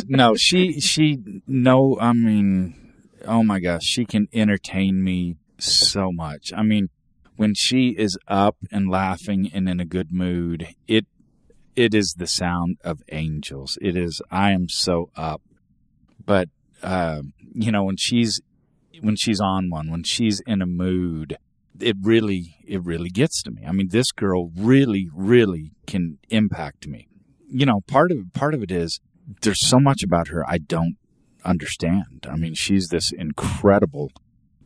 No, 0.08 0.36
she 0.36 0.80
she 0.80 1.17
no. 1.47 1.97
I 1.99 2.13
mean, 2.13 2.93
oh 3.25 3.43
my 3.43 3.60
gosh, 3.60 3.84
she 3.84 4.06
can 4.06 4.28
entertain 4.34 5.04
me 5.04 5.36
so 5.58 6.12
much. 6.12 6.52
I 6.56 6.63
mean, 6.63 6.89
when 7.38 7.54
she 7.56 7.89
is 7.89 8.17
up 8.28 8.58
and 8.71 8.89
laughing 8.89 9.49
and 9.54 9.69
in 9.69 9.80
a 9.80 9.86
good 9.86 10.12
mood, 10.12 10.67
it 10.88 11.06
it 11.75 11.93
is 11.93 12.15
the 12.17 12.28
sound 12.28 12.78
of 12.84 13.02
angels. 13.12 13.78
It 13.82 13.95
is. 13.95 14.21
I 14.30 14.52
am 14.52 14.67
so 14.67 15.10
up, 15.15 15.41
but 16.25 16.49
uh, 16.84 17.21
you 17.54 17.71
know 17.71 17.84
when 17.86 17.97
she's 17.97 18.41
when 19.02 19.15
she's 19.15 19.39
on 19.39 19.69
one, 19.69 19.89
when 19.89 20.04
she's 20.04 20.41
in 20.45 20.62
a 20.62 20.65
mood, 20.65 21.38
it 21.81 21.97
really 22.01 22.55
it 22.65 22.83
really 22.83 23.09
gets 23.09 23.41
to 23.43 23.51
me. 23.51 23.63
I 23.65 23.71
mean, 23.71 23.89
this 23.89 24.11
girl 24.11 24.51
really 24.55 25.09
really 25.13 25.71
can 25.87 26.19
impact 26.29 26.87
me. 26.87 27.07
You 27.47 27.65
know, 27.65 27.81
part 27.87 28.11
of 28.11 28.33
part 28.33 28.53
of 28.53 28.63
it 28.63 28.71
is 28.71 28.99
there's 29.41 29.67
so 29.67 29.79
much 29.79 30.03
about 30.03 30.29
her 30.29 30.47
I 30.47 30.57
don't 30.57 30.97
understand. 31.45 32.27
I 32.29 32.35
mean, 32.35 32.53
she's 32.53 32.87
this 32.87 33.11
incredible 33.11 34.11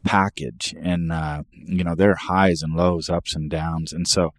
package, 0.03 0.75
and 0.79 1.11
uh, 1.11 1.43
you 1.51 1.83
know, 1.83 1.95
there 1.95 2.11
are 2.11 2.15
highs 2.15 2.61
and 2.61 2.75
lows, 2.75 3.09
ups 3.09 3.35
and 3.35 3.49
downs, 3.49 3.93
and 3.93 4.07
so 4.07 4.31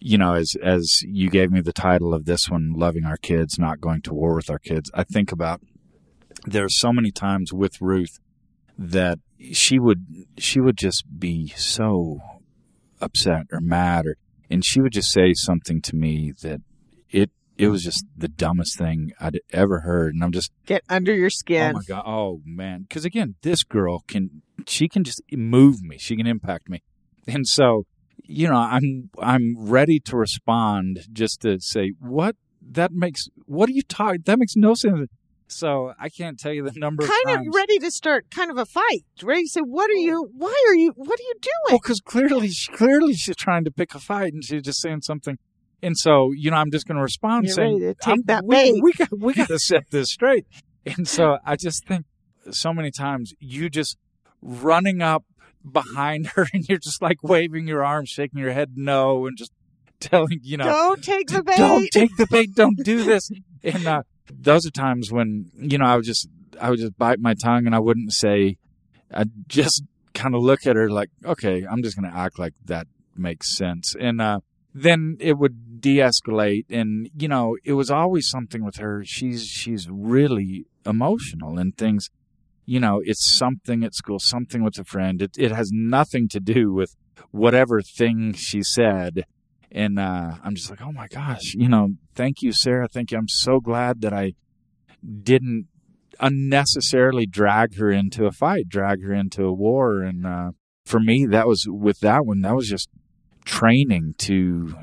you 0.00 0.18
know, 0.18 0.34
as 0.34 0.56
as 0.62 1.02
you 1.02 1.30
gave 1.30 1.50
me 1.52 1.60
the 1.60 1.72
title 1.72 2.12
of 2.12 2.24
this 2.24 2.48
one, 2.48 2.72
loving 2.76 3.04
our 3.04 3.16
kids, 3.16 3.58
not 3.58 3.80
going 3.80 4.02
to 4.02 4.14
war 4.14 4.34
with 4.34 4.50
our 4.50 4.58
kids. 4.58 4.90
I 4.94 5.04
think 5.04 5.30
about 5.30 5.60
there's 6.44 6.78
so 6.78 6.92
many 6.92 7.12
times 7.12 7.52
with 7.52 7.80
Ruth 7.80 8.18
that 8.78 9.18
she 9.52 9.78
would 9.78 10.04
she 10.38 10.60
would 10.60 10.76
just 10.76 11.04
be 11.18 11.48
so 11.56 12.20
upset 13.00 13.46
or 13.52 13.60
mad 13.60 14.06
or 14.06 14.16
and 14.50 14.64
she 14.64 14.80
would 14.80 14.92
just 14.92 15.10
say 15.10 15.32
something 15.34 15.80
to 15.82 15.96
me 15.96 16.32
that 16.42 16.60
it 17.10 17.30
it 17.58 17.68
was 17.68 17.84
just 17.84 18.04
the 18.16 18.28
dumbest 18.28 18.76
thing 18.78 19.12
I'd 19.20 19.38
ever 19.52 19.80
heard. 19.80 20.14
And 20.14 20.24
I'm 20.24 20.32
just 20.32 20.50
Get 20.66 20.82
under 20.88 21.14
your 21.14 21.30
skin. 21.30 21.74
oh 21.76 21.80
skin. 21.80 21.94
my 21.96 22.00
god 22.02 22.08
oh 22.10 22.40
man. 22.44 22.82
Because 22.82 23.04
again 23.04 23.34
this 23.42 23.62
girl 23.62 24.02
can 24.08 24.42
she 24.66 24.88
can 24.88 25.04
just 25.04 25.20
move 25.32 25.82
me. 25.82 25.98
She 25.98 26.16
can 26.16 26.26
impact 26.26 26.68
me. 26.68 26.82
And 27.26 27.46
so 27.46 27.84
you 28.24 28.48
know 28.48 28.56
I'm 28.56 29.10
I'm 29.18 29.56
ready 29.58 30.00
to 30.00 30.16
respond 30.16 31.00
just 31.12 31.40
to 31.42 31.58
say 31.60 31.92
what? 32.00 32.36
That 32.60 32.92
makes 32.92 33.28
what 33.46 33.68
are 33.68 33.72
you 33.72 33.82
talking 33.82 34.22
that 34.26 34.38
makes 34.38 34.56
no 34.56 34.74
sense 34.74 35.08
so 35.52 35.92
I 35.98 36.08
can't 36.08 36.38
tell 36.38 36.52
you 36.52 36.62
the 36.64 36.72
number 36.76 37.04
of 37.04 37.10
kind 37.10 37.36
times 37.36 37.48
of 37.48 37.54
ready 37.54 37.78
to 37.78 37.90
start 37.90 38.30
kind 38.30 38.50
of 38.50 38.58
a 38.58 38.66
fight. 38.66 39.04
Ready 39.22 39.42
to 39.42 39.48
say, 39.48 39.60
what 39.60 39.90
are 39.90 39.94
you, 39.94 40.28
why 40.36 40.54
are 40.68 40.74
you, 40.74 40.92
what 40.96 41.18
are 41.18 41.22
you 41.22 41.34
doing?" 41.40 41.52
Well, 41.70 41.78
because 41.82 42.00
clearly, 42.00 42.48
she, 42.48 42.70
clearly 42.72 43.14
she's 43.14 43.36
trying 43.36 43.64
to 43.64 43.70
pick 43.70 43.94
a 43.94 43.98
fight, 44.00 44.32
and 44.32 44.44
she's 44.44 44.62
just 44.62 44.80
saying 44.80 45.02
something. 45.02 45.38
And 45.82 45.98
so, 45.98 46.30
you 46.32 46.50
know, 46.50 46.56
I'm 46.56 46.70
just 46.70 46.86
going 46.86 46.96
to 46.96 47.02
respond 47.02 47.46
You're 47.46 47.54
saying, 47.54 47.80
ready 47.80 47.94
to 47.94 48.00
take 48.00 48.26
that 48.26 48.44
we, 48.44 48.56
bait." 48.56 48.82
We 48.82 48.92
got, 48.92 49.08
we 49.18 49.34
got 49.34 49.48
to 49.48 49.58
set 49.58 49.90
this 49.90 50.10
straight. 50.10 50.46
And 50.86 51.06
so, 51.06 51.38
I 51.44 51.56
just 51.56 51.86
think 51.86 52.06
so 52.50 52.72
many 52.72 52.90
times 52.90 53.34
you 53.38 53.68
just 53.68 53.96
running 54.40 55.00
up 55.02 55.24
behind 55.70 56.26
her, 56.34 56.46
and 56.52 56.68
you're 56.68 56.78
just 56.78 57.02
like 57.02 57.22
waving 57.22 57.66
your 57.66 57.84
arms, 57.84 58.08
shaking 58.08 58.38
your 58.40 58.52
head 58.52 58.72
no, 58.76 59.26
and 59.26 59.36
just 59.36 59.52
telling, 60.00 60.40
you 60.42 60.56
know, 60.56 60.64
Don't 60.64 61.02
take 61.02 61.28
the 61.28 61.42
bait. 61.42 61.56
don't 61.56 61.88
take 61.92 62.16
the 62.16 62.26
bait, 62.26 62.54
don't 62.54 62.76
do 62.82 63.04
this. 63.04 63.30
And 63.62 63.86
uh, 63.86 64.02
those 64.30 64.66
are 64.66 64.70
times 64.70 65.10
when 65.12 65.50
you 65.56 65.78
know 65.78 65.86
I 65.86 65.96
would 65.96 66.04
just 66.04 66.28
I 66.60 66.70
would 66.70 66.78
just 66.78 66.96
bite 66.98 67.18
my 67.20 67.34
tongue 67.34 67.66
and 67.66 67.74
I 67.74 67.78
wouldn't 67.78 68.12
say. 68.12 68.56
I'd 69.14 69.30
just 69.46 69.82
kind 70.14 70.34
of 70.34 70.42
look 70.42 70.66
at 70.66 70.74
her 70.74 70.88
like, 70.88 71.10
okay, 71.22 71.66
I'm 71.70 71.82
just 71.82 72.00
going 72.00 72.10
to 72.10 72.16
act 72.16 72.38
like 72.38 72.54
that 72.64 72.86
makes 73.14 73.54
sense, 73.54 73.94
and 73.98 74.22
uh, 74.22 74.40
then 74.74 75.16
it 75.20 75.38
would 75.38 75.80
de-escalate. 75.80 76.64
And 76.70 77.10
you 77.16 77.28
know, 77.28 77.56
it 77.64 77.74
was 77.74 77.90
always 77.90 78.28
something 78.28 78.64
with 78.64 78.76
her. 78.76 79.02
She's 79.04 79.46
she's 79.46 79.88
really 79.90 80.66
emotional 80.86 81.58
and 81.58 81.76
things. 81.76 82.08
You 82.64 82.80
know, 82.80 83.02
it's 83.04 83.36
something 83.36 83.84
at 83.84 83.94
school, 83.94 84.18
something 84.18 84.62
with 84.62 84.78
a 84.78 84.84
friend. 84.84 85.20
It 85.20 85.36
it 85.36 85.52
has 85.52 85.70
nothing 85.72 86.28
to 86.28 86.40
do 86.40 86.72
with 86.72 86.96
whatever 87.30 87.82
thing 87.82 88.32
she 88.32 88.62
said 88.62 89.24
and 89.74 89.98
uh, 89.98 90.32
I'm 90.44 90.54
just 90.54 90.70
like, 90.70 90.82
oh 90.82 90.92
my 90.92 91.08
gosh, 91.08 91.54
you 91.54 91.68
know, 91.68 91.90
thank 92.14 92.42
you, 92.42 92.52
Sarah. 92.52 92.88
Thank 92.88 93.10
you. 93.10 93.18
I'm 93.18 93.28
so 93.28 93.58
glad 93.58 94.02
that 94.02 94.12
I 94.12 94.34
didn't 95.02 95.68
unnecessarily 96.20 97.26
drag 97.26 97.76
her 97.76 97.90
into 97.90 98.26
a 98.26 98.32
fight, 98.32 98.68
drag 98.68 99.02
her 99.02 99.12
into 99.12 99.44
a 99.44 99.52
war. 99.52 100.02
And 100.02 100.26
uh, 100.26 100.50
for 100.84 101.00
me, 101.00 101.26
that 101.26 101.46
was 101.46 101.66
with 101.66 102.00
that 102.00 102.26
one, 102.26 102.42
that 102.42 102.54
was 102.54 102.68
just 102.68 102.88
training 103.44 104.14
to 104.18 104.76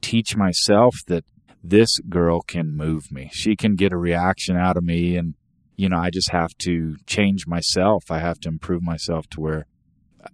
teach 0.00 0.36
myself 0.36 0.96
that 1.08 1.24
this 1.62 1.98
girl 2.08 2.40
can 2.40 2.76
move 2.76 3.10
me. 3.10 3.28
She 3.32 3.56
can 3.56 3.74
get 3.74 3.92
a 3.92 3.98
reaction 3.98 4.56
out 4.56 4.76
of 4.76 4.84
me. 4.84 5.16
And, 5.16 5.34
you 5.76 5.88
know, 5.88 5.98
I 5.98 6.10
just 6.10 6.30
have 6.30 6.56
to 6.58 6.96
change 7.06 7.46
myself. 7.46 8.04
I 8.10 8.20
have 8.20 8.38
to 8.40 8.48
improve 8.48 8.82
myself 8.82 9.28
to 9.30 9.40
where 9.40 9.66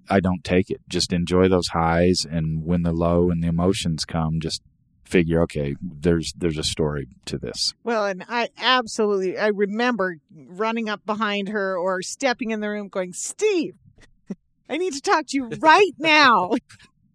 I 0.08 0.20
don't 0.20 0.44
take 0.44 0.70
it. 0.70 0.80
Just 0.88 1.12
enjoy 1.12 1.48
those 1.48 1.68
highs, 1.68 2.24
and 2.28 2.64
when 2.64 2.82
the 2.82 2.92
low 2.92 3.30
and 3.30 3.42
the 3.42 3.48
emotions 3.48 4.04
come, 4.04 4.40
just 4.40 4.62
figure, 5.04 5.42
okay, 5.42 5.76
there's 5.80 6.32
there's 6.36 6.58
a 6.58 6.64
story 6.64 7.08
to 7.26 7.38
this. 7.38 7.74
Well, 7.84 8.06
and 8.06 8.24
I 8.28 8.48
absolutely, 8.58 9.38
I 9.38 9.48
remember 9.48 10.16
running 10.34 10.88
up 10.88 11.04
behind 11.06 11.50
her 11.50 11.76
or 11.76 12.02
stepping 12.02 12.50
in 12.50 12.60
the 12.60 12.68
room 12.68 12.88
going, 12.88 13.12
Steve, 13.12 13.74
I 14.68 14.76
need 14.76 14.94
to 14.94 15.00
talk 15.00 15.26
to 15.28 15.36
you 15.36 15.48
right 15.60 15.92
now. 15.98 16.52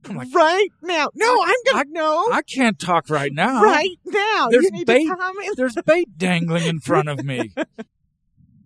Like, 0.09 0.29
right 0.33 0.69
now. 0.81 1.09
No, 1.13 1.43
I'm 1.43 1.55
going 1.65 1.85
to, 1.85 1.91
no, 1.91 2.29
I 2.31 2.41
can't 2.41 2.79
talk 2.79 3.09
right 3.09 3.33
now. 3.33 3.61
right 3.61 3.97
now. 4.05 4.47
There's 4.49 4.71
bait. 4.85 5.05
to 5.05 5.15
come 5.15 5.35
in. 5.43 5.51
There's 5.57 5.75
bait 5.85 6.17
dangling 6.17 6.65
in 6.65 6.79
front 6.79 7.09
of 7.09 7.23
me. 7.23 7.51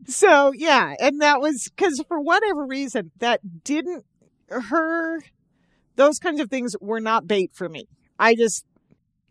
So, 0.07 0.51
yeah. 0.53 0.93
And 0.99 1.21
that 1.21 1.39
was 1.41 1.69
because 1.75 2.03
for 2.07 2.19
whatever 2.19 2.65
reason, 2.65 3.11
that 3.19 3.63
didn't, 3.63 4.05
her, 4.49 5.21
those 5.95 6.19
kinds 6.19 6.39
of 6.39 6.49
things 6.49 6.75
were 6.81 6.99
not 6.99 7.27
bait 7.27 7.51
for 7.53 7.69
me. 7.69 7.87
I 8.19 8.35
just, 8.35 8.65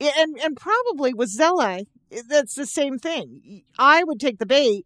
and, 0.01 0.39
and 0.41 0.57
probably 0.57 1.15
with 1.15 1.29
Zella, 1.31 1.81
that's 2.29 2.55
the 2.55 2.67
same 2.67 2.99
thing. 2.99 3.63
I 3.79 4.03
would 4.05 4.21
take 4.21 4.39
the 4.39 4.47
bait 4.47 4.85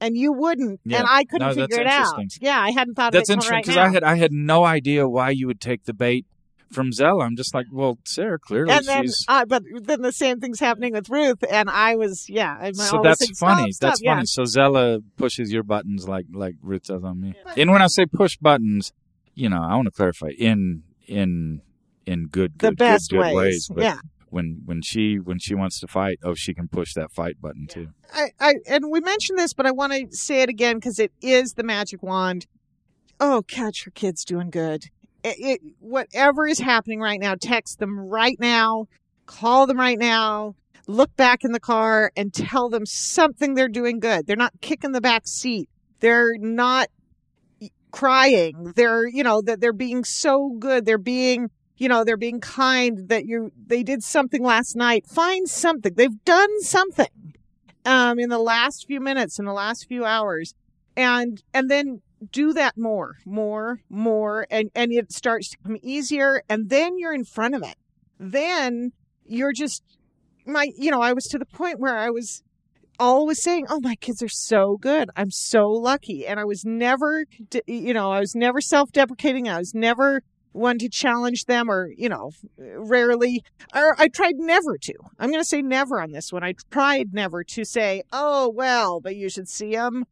and 0.00 0.16
you 0.16 0.32
wouldn't, 0.32 0.80
Yeah. 0.84 0.98
and 0.98 1.06
I 1.10 1.24
couldn't 1.24 1.48
No, 1.48 1.54
figure 1.54 1.80
it 1.80 1.86
out. 1.86 2.14
Yeah, 2.40 2.60
I 2.60 2.70
hadn't 2.70 2.94
thought 2.94 3.12
That's 3.12 3.30
of 3.30 3.34
it 3.34 3.44
interesting 3.44 3.62
because 3.62 3.76
now. 3.76 3.84
I 3.84 3.90
had 3.90 4.04
I 4.04 4.14
had 4.16 4.32
no 4.32 4.64
idea 4.64 5.08
why 5.08 5.30
you 5.30 5.46
would 5.46 5.60
take 5.60 5.84
the 5.84 5.94
bait 5.94 6.24
from 6.70 6.92
Zella. 6.92 7.24
I'm 7.24 7.36
just 7.36 7.54
like, 7.54 7.66
well, 7.72 7.98
Sarah 8.04 8.38
clearly 8.38 8.72
and 8.72 8.84
then, 8.86 9.04
she's. 9.04 9.24
uh, 9.28 9.44
but 9.46 9.62
then 9.82 10.02
the 10.02 10.12
same 10.12 10.40
thing's 10.40 10.60
happening 10.60 10.92
with 10.92 11.08
Ruth, 11.08 11.42
and 11.50 11.68
I 11.70 11.96
was, 11.96 12.28
yeah. 12.28 12.56
I'm 12.60 12.74
So 12.74 13.00
that's 13.02 13.20
saying, 13.20 13.34
funny. 13.34 13.72
stop," 13.72 13.90
That's 13.90 14.02
funny. 14.02 14.26
So 14.26 14.44
Zella 14.44 15.00
pushes 15.16 15.52
your 15.52 15.62
buttons 15.62 16.08
like 16.08 16.26
like 16.32 16.56
Ruth 16.62 16.84
does 16.84 17.04
on 17.04 17.20
me. 17.20 17.34
And 17.56 17.70
when 17.70 17.82
I 17.82 17.86
say 17.86 18.06
push 18.06 18.36
buttons, 18.36 18.92
you 19.34 19.48
know, 19.48 19.62
I 19.62 19.74
want 19.76 19.86
to 19.86 19.92
clarify 19.92 20.30
in 20.38 20.82
in 21.06 21.62
in 22.06 22.26
good 22.26 22.58
The 22.58 22.72
best 22.72 23.10
good, 23.10 23.22
good 23.22 23.34
ways, 23.34 23.68
But 23.72 23.84
yeah. 23.84 23.98
when 24.30 24.62
when 24.64 24.82
she 24.82 25.16
when 25.16 25.38
she 25.38 25.54
wants 25.54 25.78
to 25.80 25.86
fight, 25.86 26.18
oh, 26.22 26.34
she 26.34 26.54
can 26.54 26.68
push 26.68 26.94
that 26.94 27.12
fight 27.12 27.40
button 27.40 27.66
too. 27.66 27.88
I, 28.12 28.30
I 28.40 28.54
and 28.68 28.90
we 28.90 29.00
mentioned 29.00 29.38
this, 29.38 29.52
but 29.52 29.66
I 29.66 29.70
want 29.70 29.92
to 29.92 30.06
say 30.16 30.42
it 30.42 30.48
again 30.48 30.76
because 30.76 30.98
it 30.98 31.12
is 31.20 31.54
the 31.54 31.62
magic 31.62 32.02
wand. 32.02 32.46
Oh, 33.20 33.42
catch 33.48 33.84
your 33.84 33.92
kids 33.92 34.24
doing 34.24 34.48
good. 34.50 34.84
It, 35.24 35.36
it, 35.38 35.60
whatever 35.80 36.46
is 36.46 36.60
happening 36.60 37.00
right 37.00 37.20
now, 37.20 37.34
text 37.40 37.78
them 37.78 37.98
right 37.98 38.38
now, 38.38 38.86
call 39.26 39.66
them 39.66 39.78
right 39.78 39.98
now, 39.98 40.54
look 40.86 41.14
back 41.16 41.44
in 41.44 41.52
the 41.52 41.60
car 41.60 42.12
and 42.16 42.32
tell 42.32 42.68
them 42.68 42.86
something 42.86 43.54
they're 43.54 43.68
doing 43.68 44.00
good. 44.00 44.26
They're 44.26 44.36
not 44.36 44.60
kicking 44.60 44.92
the 44.92 45.00
back 45.00 45.26
seat. 45.26 45.68
They're 46.00 46.36
not 46.38 46.88
crying. 47.90 48.72
They're, 48.76 49.06
you 49.06 49.22
know, 49.22 49.42
that 49.42 49.60
they're 49.60 49.72
being 49.72 50.04
so 50.04 50.50
good. 50.58 50.86
They're 50.86 50.98
being, 50.98 51.50
you 51.76 51.88
know, 51.88 52.04
they're 52.04 52.16
being 52.16 52.40
kind 52.40 53.08
that 53.08 53.26
you, 53.26 53.52
they 53.66 53.82
did 53.82 54.02
something 54.02 54.42
last 54.42 54.76
night. 54.76 55.06
Find 55.06 55.48
something. 55.48 55.94
They've 55.94 56.24
done 56.24 56.62
something 56.62 57.34
um, 57.84 58.18
in 58.18 58.28
the 58.28 58.38
last 58.38 58.86
few 58.86 59.00
minutes, 59.00 59.38
in 59.38 59.46
the 59.46 59.52
last 59.52 59.86
few 59.88 60.04
hours, 60.04 60.54
and 60.96 61.42
and 61.54 61.70
then 61.70 62.02
do 62.32 62.52
that 62.52 62.76
more, 62.76 63.16
more, 63.24 63.80
more, 63.88 64.46
and 64.50 64.70
and 64.74 64.92
it 64.92 65.12
starts 65.12 65.50
to 65.50 65.58
come 65.58 65.76
easier, 65.82 66.42
and 66.48 66.68
then 66.68 66.98
you're 66.98 67.14
in 67.14 67.24
front 67.24 67.54
of 67.54 67.62
it. 67.62 67.76
Then 68.18 68.92
you're 69.24 69.52
just 69.52 69.82
my, 70.46 70.70
you 70.76 70.90
know, 70.90 71.00
I 71.00 71.12
was 71.12 71.24
to 71.26 71.38
the 71.38 71.46
point 71.46 71.78
where 71.78 71.96
I 71.96 72.10
was 72.10 72.42
always 72.98 73.42
saying, 73.42 73.66
"Oh, 73.68 73.80
my 73.80 73.94
kids 73.94 74.22
are 74.22 74.28
so 74.28 74.76
good. 74.76 75.10
I'm 75.16 75.30
so 75.30 75.68
lucky," 75.70 76.26
and 76.26 76.40
I 76.40 76.44
was 76.44 76.64
never, 76.64 77.24
you 77.66 77.94
know, 77.94 78.10
I 78.12 78.20
was 78.20 78.34
never 78.34 78.60
self-deprecating. 78.60 79.48
I 79.48 79.58
was 79.58 79.74
never 79.74 80.22
one 80.52 80.78
to 80.78 80.88
challenge 80.88 81.44
them 81.44 81.70
or 81.70 81.90
you 81.96 82.08
know 82.08 82.32
rarely 82.56 83.44
or 83.74 83.94
I 84.00 84.08
tried 84.08 84.36
never 84.36 84.76
to. 84.78 84.94
I'm 85.18 85.30
going 85.30 85.40
to 85.40 85.48
say 85.48 85.62
never 85.62 86.00
on 86.00 86.10
this 86.10 86.32
one. 86.32 86.42
I 86.42 86.54
tried 86.70 87.12
never 87.12 87.44
to 87.44 87.64
say, 87.64 88.02
"Oh 88.12 88.48
well, 88.48 89.00
but 89.00 89.16
you 89.16 89.28
should 89.28 89.48
see 89.48 89.72
them." 89.72 90.04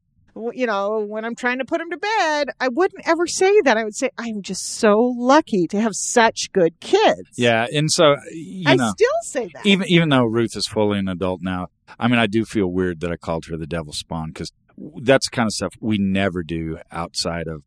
You 0.52 0.66
know, 0.66 1.04
when 1.06 1.24
I'm 1.24 1.34
trying 1.34 1.58
to 1.58 1.64
put 1.64 1.78
them 1.78 1.90
to 1.90 1.96
bed, 1.96 2.50
I 2.60 2.68
wouldn't 2.68 3.08
ever 3.08 3.26
say 3.26 3.60
that. 3.62 3.76
I 3.76 3.84
would 3.84 3.94
say, 3.94 4.10
"I'm 4.18 4.42
just 4.42 4.64
so 4.66 5.14
lucky 5.16 5.66
to 5.68 5.80
have 5.80 5.94
such 5.94 6.52
good 6.52 6.78
kids." 6.80 7.30
Yeah, 7.36 7.66
and 7.72 7.90
so 7.90 8.16
you 8.32 8.64
I 8.66 8.76
know, 8.76 8.90
still 8.90 9.08
say 9.22 9.48
that. 9.54 9.64
even 9.64 9.88
even 9.88 10.10
though 10.10 10.24
Ruth 10.24 10.56
is 10.56 10.66
fully 10.66 10.98
an 10.98 11.08
adult 11.08 11.40
now, 11.42 11.68
I 11.98 12.08
mean, 12.08 12.18
I 12.18 12.26
do 12.26 12.44
feel 12.44 12.66
weird 12.66 13.00
that 13.00 13.10
I 13.10 13.16
called 13.16 13.46
her 13.46 13.56
the 13.56 13.66
devil's 13.66 13.98
spawn 13.98 14.28
because 14.28 14.52
that's 15.00 15.30
the 15.30 15.34
kind 15.34 15.46
of 15.46 15.52
stuff 15.52 15.72
we 15.80 15.96
never 15.96 16.42
do 16.42 16.78
outside 16.92 17.48
of 17.48 17.62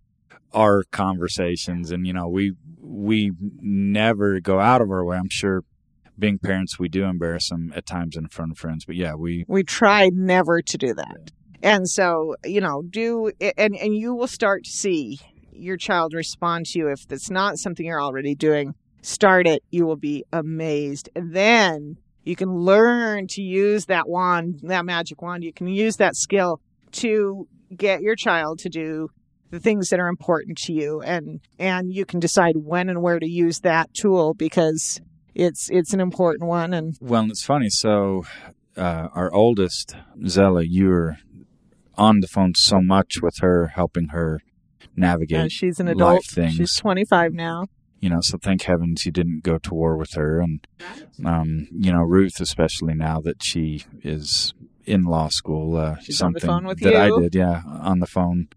our 0.54 0.84
conversations, 0.92 1.92
and 1.92 2.06
you 2.06 2.14
know, 2.14 2.28
we 2.28 2.54
we 2.80 3.32
never 3.62 4.40
go 4.40 4.60
out 4.60 4.82
of 4.82 4.92
our 4.92 5.04
way. 5.04 5.18
I'm 5.18 5.30
sure, 5.30 5.64
being 6.18 6.38
parents, 6.40 6.78
we 6.80 6.90
do 6.90 7.04
embarrass 7.06 7.50
them 7.50 7.74
at 7.76 7.86
times 7.86 8.16
in 8.16 8.28
front 8.28 8.52
of 8.52 8.58
friends, 8.58 8.86
but 8.86 8.96
yeah, 8.96 9.16
we 9.16 9.46
we 9.48 9.64
try 9.64 10.10
never 10.14 10.62
to 10.62 10.78
do 10.78 10.94
that. 10.94 11.32
And 11.62 11.90
so, 11.90 12.36
you 12.46 12.62
know, 12.62 12.84
do 12.90 13.32
and 13.58 13.76
and 13.76 13.96
you 13.96 14.14
will 14.14 14.28
start 14.28 14.64
to 14.64 14.70
see 14.70 15.20
your 15.52 15.78
child 15.78 16.14
respond 16.14 16.66
to 16.68 16.80
you 16.80 16.88
if 16.90 17.06
it's 17.10 17.30
not 17.30 17.58
something 17.58 17.86
you're 17.86 18.02
already 18.02 18.36
doing. 18.36 18.76
Start 19.02 19.48
it, 19.48 19.64
you 19.70 19.86
will 19.86 19.98
be 19.98 20.24
amazed. 20.32 21.10
And 21.16 21.34
then 21.34 21.98
you 22.24 22.36
can 22.36 22.50
learn 22.50 23.28
to 23.30 23.42
use 23.42 23.86
that 23.86 24.08
wand, 24.08 24.60
that 24.64 24.86
magic 24.86 25.22
wand. 25.22 25.44
You 25.44 25.54
can 25.54 25.68
use 25.68 25.98
that 25.98 26.16
skill 26.16 26.62
to 26.94 27.48
get 27.76 28.02
your 28.02 28.16
child 28.16 28.60
to 28.60 28.70
do 28.70 29.10
the 29.52 29.60
things 29.60 29.90
that 29.90 30.00
are 30.00 30.08
important 30.08 30.58
to 30.58 30.74
you 30.74 31.02
and 31.02 31.40
and 31.58 31.92
you 31.92 32.06
can 32.06 32.20
decide 32.20 32.56
when 32.56 32.88
and 32.90 33.02
where 33.02 33.20
to 33.20 33.28
use 33.28 33.60
that 33.62 33.92
tool 33.94 34.34
because 34.36 35.02
it's 35.34 35.70
it's 35.72 35.94
an 35.94 36.00
important 36.00 36.48
one 36.48 36.74
and 36.74 36.96
Well, 37.02 37.26
it's 37.30 37.44
funny. 37.44 37.70
So, 37.70 38.26
uh, 38.78 39.08
our 39.14 39.34
oldest, 39.34 39.96
Zella, 40.28 40.64
you're 40.64 41.18
on 42.00 42.22
the 42.22 42.28
phone 42.28 42.54
so 42.56 42.82
much 42.82 43.22
with 43.22 43.36
her, 43.42 43.68
helping 43.68 44.08
her 44.08 44.40
navigate. 44.96 45.40
uh, 45.46 45.48
she's 45.50 45.80
an 45.80 45.88
life 45.88 45.96
adult 45.96 46.26
things. 46.26 46.56
she's 46.56 46.76
25 46.76 47.34
now 47.34 47.66
You 48.00 48.10
know, 48.10 48.20
so 48.22 48.38
thank 48.42 48.64
heavens 48.64 49.06
you 49.06 49.12
didn't 49.12 49.44
go 49.44 49.58
to 49.58 49.74
war 49.74 49.98
with 49.98 50.14
her. 50.14 50.40
And, 50.40 50.66
um, 51.26 51.68
you 51.72 51.92
know, 51.92 52.02
Ruth, 52.02 52.40
especially 52.40 52.94
now 52.96 53.20
that 53.22 53.44
she 53.44 53.84
is 54.04 54.54
in 54.86 55.04
law 55.04 55.28
school, 55.28 55.76
uh, 55.76 55.98
She's 56.02 56.22
on 56.22 56.34
the 56.34 56.40
something 56.40 56.76
that 56.82 56.96
I 56.96 57.10
did, 57.20 57.36
yeah, 57.36 57.62
on 57.66 58.00
the 58.00 58.08
phone 58.08 58.48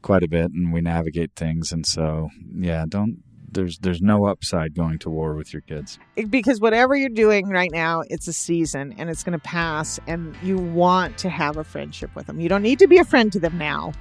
quite 0.00 0.22
a 0.22 0.28
bit, 0.28 0.52
and 0.52 0.72
we 0.72 0.80
navigate 0.80 1.32
things. 1.34 1.72
And 1.72 1.84
so, 1.84 2.28
yeah, 2.56 2.84
don't. 2.88 3.23
There's 3.54 3.78
there's 3.78 4.02
no 4.02 4.26
upside 4.26 4.74
going 4.74 4.98
to 5.00 5.10
war 5.10 5.34
with 5.34 5.52
your 5.52 5.62
kids. 5.62 5.98
because 6.28 6.60
whatever 6.60 6.94
you're 6.94 7.08
doing 7.08 7.48
right 7.48 7.70
now, 7.72 8.02
it's 8.08 8.28
a 8.28 8.32
season 8.32 8.94
and 8.98 9.08
it's 9.08 9.22
going 9.22 9.38
to 9.38 9.44
pass, 9.44 9.98
and 10.06 10.36
you 10.42 10.58
want 10.58 11.16
to 11.18 11.28
have 11.28 11.56
a 11.56 11.64
friendship 11.64 12.14
with 12.14 12.26
them. 12.26 12.40
You 12.40 12.48
don't 12.48 12.62
need 12.62 12.78
to 12.80 12.86
be 12.86 12.98
a 12.98 13.04
friend 13.04 13.32
to 13.32 13.40
them 13.40 13.56
now, 13.56 13.92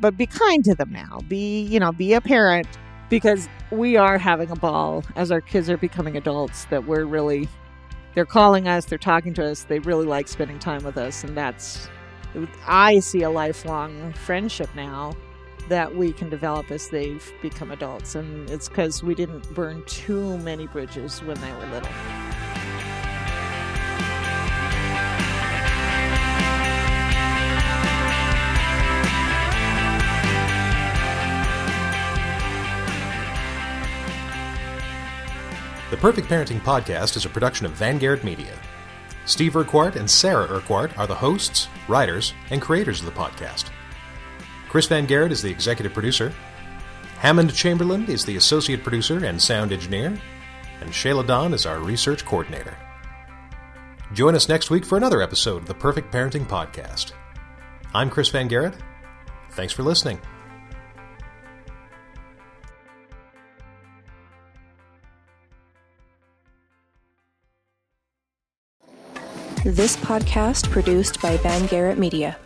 but 0.00 0.16
be 0.16 0.26
kind 0.26 0.64
to 0.64 0.74
them 0.74 0.90
now. 0.90 1.20
Be, 1.28 1.62
you 1.62 1.78
know, 1.78 1.92
be 1.92 2.14
a 2.14 2.20
parent 2.20 2.66
because 3.08 3.48
we 3.70 3.96
are 3.96 4.18
having 4.18 4.50
a 4.50 4.56
ball 4.56 5.04
as 5.16 5.30
our 5.30 5.40
kids 5.40 5.70
are 5.70 5.76
becoming 5.76 6.16
adults 6.16 6.66
that 6.66 6.86
we're 6.86 7.04
really, 7.04 7.48
they're 8.14 8.26
calling 8.26 8.68
us, 8.68 8.84
they're 8.84 8.98
talking 8.98 9.34
to 9.34 9.44
us, 9.44 9.64
they 9.64 9.78
really 9.80 10.06
like 10.06 10.28
spending 10.28 10.58
time 10.58 10.84
with 10.84 10.96
us, 10.98 11.24
and 11.24 11.36
that's, 11.36 11.88
I 12.66 13.00
see 13.00 13.22
a 13.22 13.30
lifelong 13.30 14.12
friendship 14.12 14.68
now 14.74 15.14
that 15.68 15.94
we 15.94 16.12
can 16.12 16.28
develop 16.28 16.70
as 16.70 16.88
they've 16.88 17.32
become 17.42 17.70
adults. 17.70 18.14
And 18.14 18.48
it's 18.50 18.68
because 18.68 19.02
we 19.02 19.14
didn't 19.14 19.52
burn 19.54 19.82
too 19.86 20.38
many 20.38 20.66
bridges 20.66 21.22
when 21.22 21.40
they 21.40 21.52
were 21.52 21.66
little. 21.66 21.90
The 35.90 35.96
Perfect 35.96 36.28
Parenting 36.28 36.60
Podcast 36.60 37.16
is 37.16 37.24
a 37.24 37.30
production 37.30 37.64
of 37.64 37.72
Vanguard 37.72 38.22
Media. 38.22 38.52
Steve 39.24 39.56
Urquhart 39.56 39.96
and 39.96 40.08
Sarah 40.08 40.46
Urquhart 40.50 40.96
are 40.98 41.06
the 41.06 41.14
hosts, 41.14 41.68
writers, 41.88 42.34
and 42.50 42.60
creators 42.60 43.00
of 43.00 43.06
the 43.06 43.12
podcast. 43.12 43.70
Chris 44.68 44.86
Van 44.86 45.06
Garrett 45.06 45.32
is 45.32 45.42
the 45.42 45.50
executive 45.50 45.94
producer. 45.94 46.32
Hammond 47.18 47.54
Chamberlain 47.54 48.04
is 48.06 48.24
the 48.24 48.36
associate 48.36 48.82
producer 48.82 49.24
and 49.24 49.40
sound 49.40 49.72
engineer. 49.72 50.20
And 50.80 50.90
Shayla 50.90 51.26
Don 51.26 51.54
is 51.54 51.66
our 51.66 51.80
research 51.80 52.24
coordinator. 52.24 52.76
Join 54.12 54.34
us 54.34 54.48
next 54.48 54.70
week 54.70 54.84
for 54.84 54.96
another 54.96 55.22
episode 55.22 55.62
of 55.62 55.66
the 55.66 55.74
Perfect 55.74 56.12
Parenting 56.12 56.46
Podcast. 56.46 57.12
I'm 57.94 58.10
Chris 58.10 58.28
Van 58.28 58.46
Garrett. 58.46 58.74
Thanks 59.52 59.72
for 59.72 59.82
listening. 59.82 60.20
This 69.64 69.96
podcast 69.96 70.70
produced 70.70 71.20
by 71.20 71.36
Van 71.38 71.66
Garrett 71.66 71.98
Media. 71.98 72.38